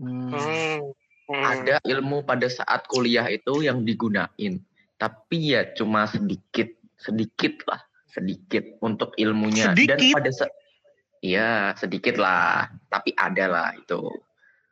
[0.00, 0.94] Hmm.
[1.30, 1.46] Hmm.
[1.46, 4.58] ada ilmu pada saat kuliah itu yang digunain
[4.98, 7.80] tapi ya cuma sedikit sedikit lah
[8.10, 10.14] sedikit untuk ilmunya dan Sedikit?
[10.14, 10.52] pada saat
[11.20, 14.00] iya sedikit lah tapi ada lah itu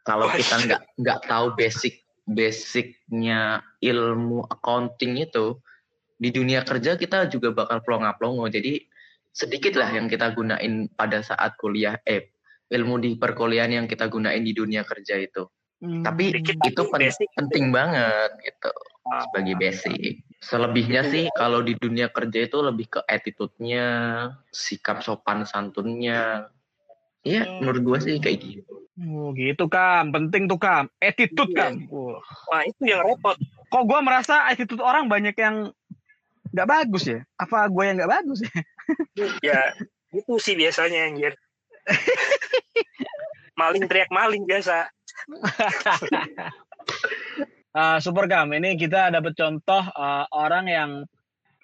[0.04, 3.40] kalau kita nggak nggak tahu basic basicnya
[3.80, 5.56] ilmu accounting itu
[6.18, 8.82] di dunia kerja kita juga bakal plonga-plongo jadi
[9.30, 12.34] sedikit lah yang kita gunain pada saat kuliah eh
[12.68, 15.46] ilmu di perkuliahan yang kita gunain di dunia kerja itu
[15.78, 16.02] Hmm.
[16.02, 17.30] tapi Sedikit itu pen- basic.
[17.38, 18.74] penting banget gitu.
[19.28, 20.22] Sebagai basic.
[20.38, 23.86] Selebihnya sih kalau di dunia kerja itu lebih ke attitude-nya,
[24.54, 26.48] sikap sopan santunnya.
[27.26, 27.66] Iya, Hmm.
[27.66, 28.74] menurut gua sih kayak gitu.
[28.98, 30.86] Oh, gitu Kam, penting tuh Kam.
[30.98, 31.70] Attitude Iya.
[31.70, 31.74] Kam.
[31.90, 32.62] Wah.
[32.66, 33.38] Itu yang repot.
[33.68, 35.70] Kok gua merasa attitude orang banyak yang
[36.54, 37.20] nggak bagus ya?
[37.36, 38.48] Apa gue yang nggak bagus ya?
[39.44, 39.76] Ya
[40.16, 41.36] itu sih biasanya anjir.
[43.60, 44.88] maling teriak maling biasa.
[47.68, 50.90] Eh, super Kam, ini kita dapat contoh eh, orang yang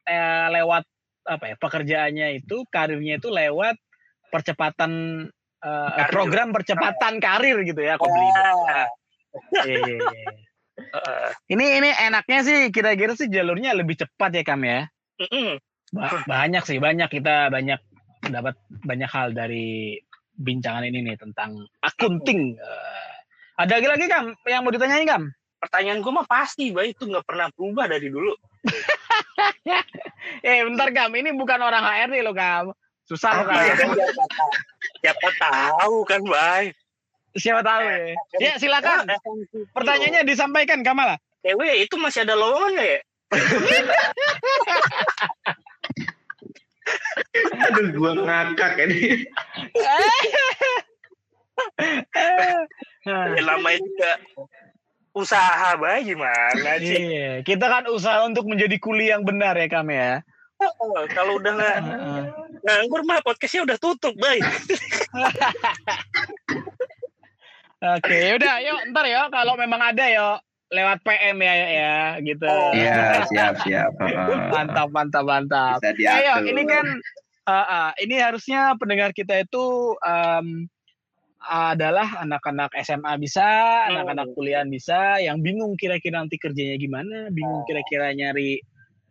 [0.05, 0.85] eh, lewat
[1.25, 3.81] apa ya pekerjaannya itu karirnya itu lewat
[4.29, 4.93] percepatan
[5.65, 6.13] eh, Karir.
[6.13, 8.13] program percepatan karir gitu ya kok.
[8.13, 8.89] Ah.
[9.65, 10.31] Iya, iya, iya.
[10.75, 14.87] Eh, Ini ini enaknya sih kira-kira sih jalurnya lebih cepat ya Kam ya.
[15.95, 17.81] Ba- banyak sih banyak kita banyak
[18.29, 19.97] dapat banyak hal dari
[20.35, 22.61] bincangan ini nih tentang akunting.
[22.61, 23.13] Eh,
[23.57, 25.25] ada lagi lagi Kam yang mau ditanyain Kam?
[25.65, 28.37] Pertanyaan gue mah pasti, Bay, itu nggak pernah berubah dari dulu.
[30.45, 32.77] Eh bentar Kam, ini bukan orang HRD loh Kam.
[33.09, 33.49] Susah.
[33.49, 33.97] Ya kan
[35.01, 36.77] siapa, tahu kan, Bay.
[37.33, 38.13] Siapa tahu ya.
[38.37, 39.09] Ya silakan.
[39.73, 41.17] Pertanyaannya disampaikan Kamala.
[41.41, 43.01] Cewek itu masih ada lowongan nggak ya?
[47.73, 49.25] Aduh, gua ngakak ini.
[53.09, 54.13] Ya, namanya juga
[55.15, 56.99] usaha bae gimana sih?
[56.99, 60.21] Iya, kita kan usaha untuk menjadi kuli yang benar ya Kam ya.
[60.59, 61.77] Oh, kalau udah nggak
[62.63, 64.43] nganggur mah podcastnya udah tutup, baik.
[67.85, 70.41] Oke, yaudah, yuk ntar ya kalau memang ada ya
[70.73, 71.95] lewat PM ya ya
[72.25, 72.49] gitu.
[72.49, 73.93] Oh, Iya, siap, siap.
[74.51, 75.79] Mantap, mantap, mantap.
[75.85, 76.87] Bisa Eh, ya, ini kan
[77.45, 80.65] uh, uh, ini harusnya pendengar kita itu em,
[81.45, 83.95] adalah anak-anak SMA bisa, Hmm.
[83.95, 88.61] anak-anak kuliah bisa, yang bingung kira-kira nanti kerjanya gimana, bingung kira-kira nyari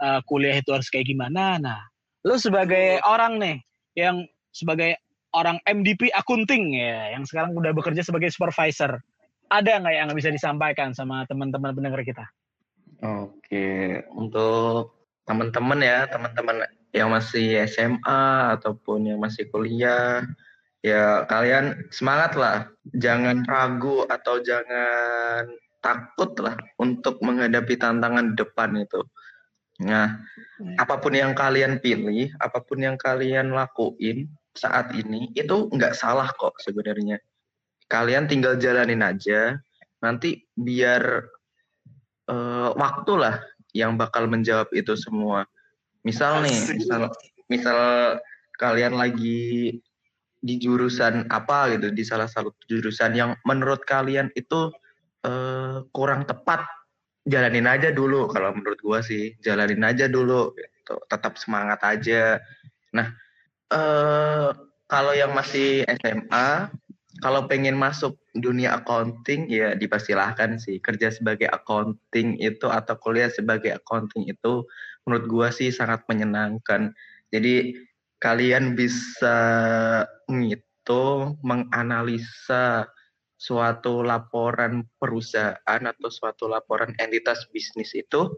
[0.01, 1.61] uh, kuliah itu harus kayak gimana.
[1.61, 1.81] Nah,
[2.25, 3.57] lu sebagai orang nih
[3.93, 4.97] yang sebagai
[5.33, 9.01] orang MDP akunting ya, yang sekarang udah bekerja sebagai supervisor,
[9.49, 12.25] ada nggak yang bisa disampaikan sama teman-teman pendengar kita?
[13.03, 14.95] Oke, untuk
[15.27, 20.21] teman-teman ya, teman-teman yang masih SMA ataupun yang masih kuliah,
[20.83, 22.57] ya kalian semangat lah,
[22.91, 25.47] jangan ragu atau jangan
[25.79, 29.01] takut lah untuk menghadapi tantangan di depan itu.
[29.83, 30.21] Nah,
[30.77, 36.29] apa pun yang kalian pilih, apa pun yang kalian lakuin saat ini, itu nggak salah
[36.35, 37.17] kok sebenarnya.
[37.89, 39.57] Kalian tinggal jalanin aja,
[40.03, 41.25] nanti biar
[42.27, 43.39] eh, waktu lah
[43.73, 45.47] yang bakal menjawab itu semua.
[46.03, 47.01] Misal nih, misal
[47.47, 47.79] misal
[48.59, 49.79] kalian lagi
[50.43, 54.67] di jurusan apa gitu, di salah satu jurusan yang menurut kalian itu
[55.23, 56.67] eh, kurang tepat,
[57.23, 58.27] jalanin aja dulu.
[58.27, 60.51] Kalau menurut gua sih, jalanin aja dulu.
[60.51, 60.95] Gitu.
[61.07, 62.43] Tetap semangat aja.
[62.91, 63.07] Nah,
[63.71, 64.51] eh
[64.91, 66.69] kalau yang masih SMA,
[67.23, 73.71] kalau pengen masuk dunia accounting ya dipersilahkan sih kerja sebagai accounting itu atau kuliah sebagai
[73.79, 74.67] accounting itu
[75.07, 76.91] menurut gua sih sangat menyenangkan
[77.29, 77.77] jadi
[78.23, 79.37] kalian bisa
[80.31, 82.87] ngitung menganalisa
[83.35, 88.31] suatu laporan perusahaan atau suatu laporan entitas bisnis itu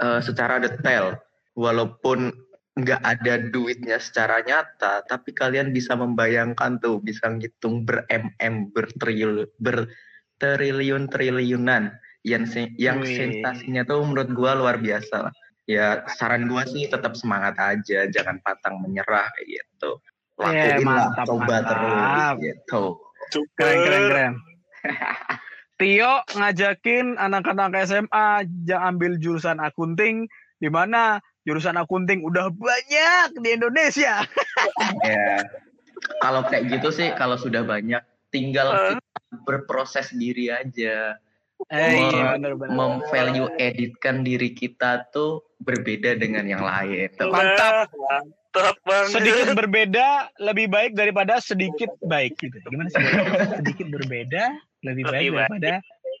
[0.00, 1.20] eh, secara detail
[1.52, 2.32] walaupun
[2.76, 9.48] nggak ada duitnya secara nyata, tapi kalian bisa membayangkan tuh, bisa ngitung ber mm, bertriliun,
[9.56, 12.44] bertriliun triliunan, yang
[12.76, 13.16] yang Wih.
[13.16, 15.34] sensasinya tuh menurut gua luar biasa lah.
[15.66, 19.98] Ya saran gua sih tetap semangat aja, jangan pantang menyerah kayak gitu.
[20.36, 21.66] Eh, Lakuin lah, mantap, coba mantap.
[21.66, 22.82] terus gitu.
[23.58, 24.32] Keren, keren, keren.
[25.76, 28.26] Tio ngajakin anak-anak SMA
[28.64, 30.24] jangan ambil jurusan akunting,
[30.56, 34.22] di mana jurusan akunting udah banyak di Indonesia.
[35.04, 35.40] Ya,
[36.20, 38.78] kalau kayak gitu sih, kalau sudah banyak, tinggal Eh.
[38.94, 41.16] kita berproses diri aja.
[41.66, 47.08] Eh, Mem- iya, memvalue editkan diri kita tuh berbeda dengan yang lain.
[47.16, 47.32] Tuh.
[47.32, 47.88] Mantap.
[47.96, 48.22] Nah,
[48.56, 49.12] Mantap banget.
[49.12, 50.06] Sedikit berbeda
[50.40, 52.56] lebih baik daripada sedikit baik gitu.
[52.72, 53.04] Gimana sih?
[53.60, 54.44] Sedikit berbeda
[54.80, 55.48] lebih baik Lebih baik.
[55.52, 55.72] daripada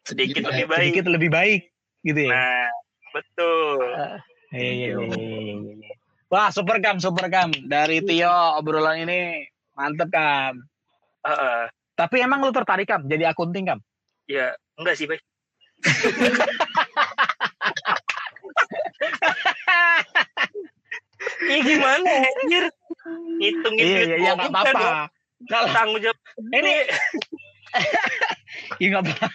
[0.04, 0.76] sedikit lebih baik.
[0.80, 1.62] sedikit lebih baik
[2.04, 2.32] gitu ya.
[2.36, 2.68] Nah,
[3.16, 3.80] betul.
[4.52, 5.94] Iya, iya, iya, iya, iya, iya.
[6.28, 7.56] Wah, super kam, super kam.
[7.64, 8.28] Dari Tio
[8.60, 10.60] obrolan ini mantep kam.
[11.24, 11.72] Heeh.
[11.96, 13.80] Tapi emang lu tertarik kam jadi akunting kam?
[14.26, 15.22] Ya, enggak sih, baik.
[21.46, 22.10] Ini gimana,
[22.42, 22.64] anjir?
[23.38, 24.90] Iya, duit iya, iya, gua nggak bukan apa-apa.
[25.46, 26.18] Kalau Tanggung jawab
[26.50, 26.74] Ini
[28.80, 29.26] ya nggak apa.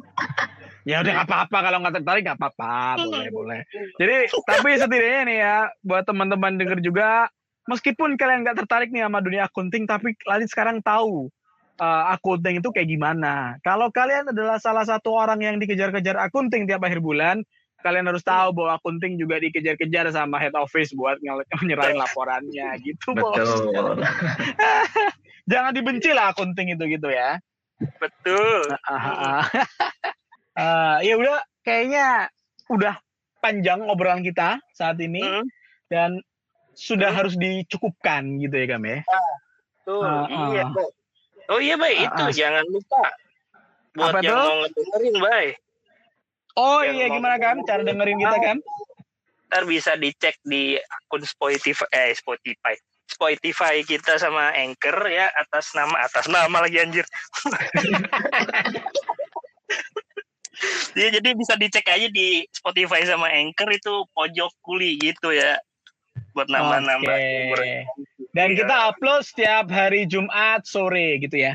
[0.88, 3.60] ya udah nggak apa-apa kalau nggak tertarik nggak apa-apa, boleh boleh.
[3.98, 4.16] Jadi
[4.46, 7.28] tapi setidaknya nih ya buat teman-teman denger juga,
[7.66, 11.32] meskipun kalian nggak tertarik nih sama dunia akunting, tapi kalian sekarang tahu
[11.78, 13.58] uh, akunting itu kayak gimana.
[13.60, 17.42] Kalau kalian adalah salah satu orang yang dikejar-kejar akunting tiap akhir bulan,
[17.80, 23.12] kalian harus tahu bahwa akunting juga dikejar-kejar sama head office buat ngel- nyerahin laporannya gitu
[23.12, 23.36] bos.
[23.36, 24.00] Betul.
[25.52, 27.36] Jangan dibenci lah akunting itu gitu ya.
[28.00, 28.70] betul.
[28.86, 29.44] Ah,
[30.56, 30.96] ah.
[31.02, 32.30] ya udah kayaknya
[32.70, 32.96] udah
[33.42, 35.44] panjang obrolan kita saat ini Hmm,
[35.92, 36.10] dan
[36.72, 37.18] sudah Hmm.
[37.20, 39.04] harus dicukupkan gitu ya kami.
[39.84, 40.72] Tuh, Ah, iya, ah.
[41.52, 42.32] Oh iya, Bay, itu ah.
[42.32, 43.04] jangan lupa.
[43.94, 44.44] Buat Apa yang tuh?
[44.48, 45.46] mau ngedengerin, Bay.
[46.54, 48.56] Oh Yang iya gimana kan cara dengerin kita kan?
[49.50, 52.74] Ntar bisa dicek di akun Spotify, eh Spotify.
[53.04, 57.06] Spotify kita sama Anchor ya atas nama atas nama lagi anjir.
[60.94, 65.58] Iya, jadi bisa dicek aja di Spotify sama Anchor itu pojok kuli gitu ya.
[66.32, 67.10] Buat nambah-nambah.
[67.10, 67.74] Oke.
[68.34, 68.66] Dan Iya.
[68.66, 71.54] kita upload setiap hari Jumat sore gitu ya.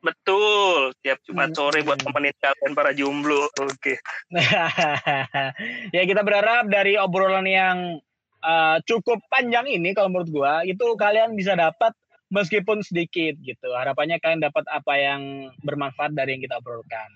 [0.00, 1.56] Betul, tiap Jumat Hmm.
[1.60, 3.46] sore buat nemenin kalian para jomblo.
[3.60, 4.00] Oke.
[5.96, 8.00] ya kita berharap dari obrolan yang
[8.40, 11.92] uh, cukup panjang ini kalau menurut gua itu kalian bisa dapat
[12.32, 13.68] meskipun sedikit gitu.
[13.70, 17.08] Harapannya kalian dapat apa yang bermanfaat dari yang kita obrolkan.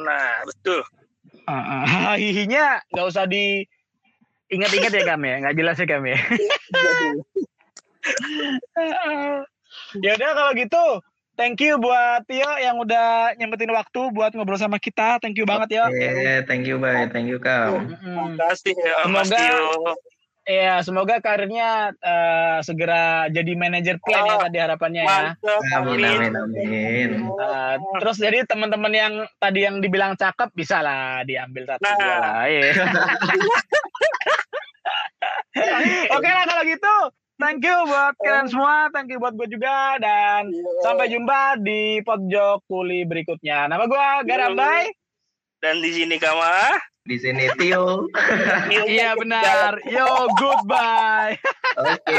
[0.00, 0.80] Nah, betul.
[1.44, 3.68] Uh, hihinya nggak usah di
[4.48, 6.20] ingat-ingat ya kami ya, nggak jelas ya kami ya.
[9.98, 10.84] Ya udah kalau gitu,
[11.34, 15.18] thank you buat Tio yang udah nyempetin waktu buat ngobrol sama kita.
[15.18, 15.82] Thank you banget ya.
[15.86, 16.08] Oke,
[16.46, 17.90] thank you bye, thank you Kam.
[17.90, 19.94] Terima kasih ya Mas Tio.
[20.44, 25.32] Iya, semoga karirnya eh, segera jadi manajer plan ya Oh, tadi harapannya ya.
[25.32, 25.60] Mantap.
[25.72, 27.10] Amin, amin, amin.
[27.32, 31.96] Eh, terus jadi teman-teman yang tadi yang dibilang cakep bisa lah diambil satu Nah.
[31.96, 32.34] dua lah.
[32.44, 32.60] iya.
[36.12, 36.94] Oke lah kalau gitu.
[37.44, 40.48] Thank you buat kalian semua, thank you buat gue juga dan
[40.80, 43.68] sampai jumpa di pojok kuli berikutnya.
[43.68, 44.88] Nama gue Garambai.
[45.60, 46.80] Dan di sini Kama.
[47.04, 48.08] Di sini Tio.
[48.88, 49.76] Iya benar.
[49.84, 51.36] Yo goodbye.
[51.84, 52.16] Oke.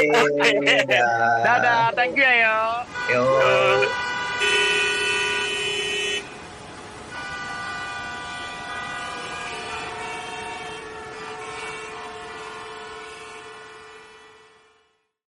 [1.42, 2.58] Dadah, thank you ya yo.
[3.10, 4.85] Yo.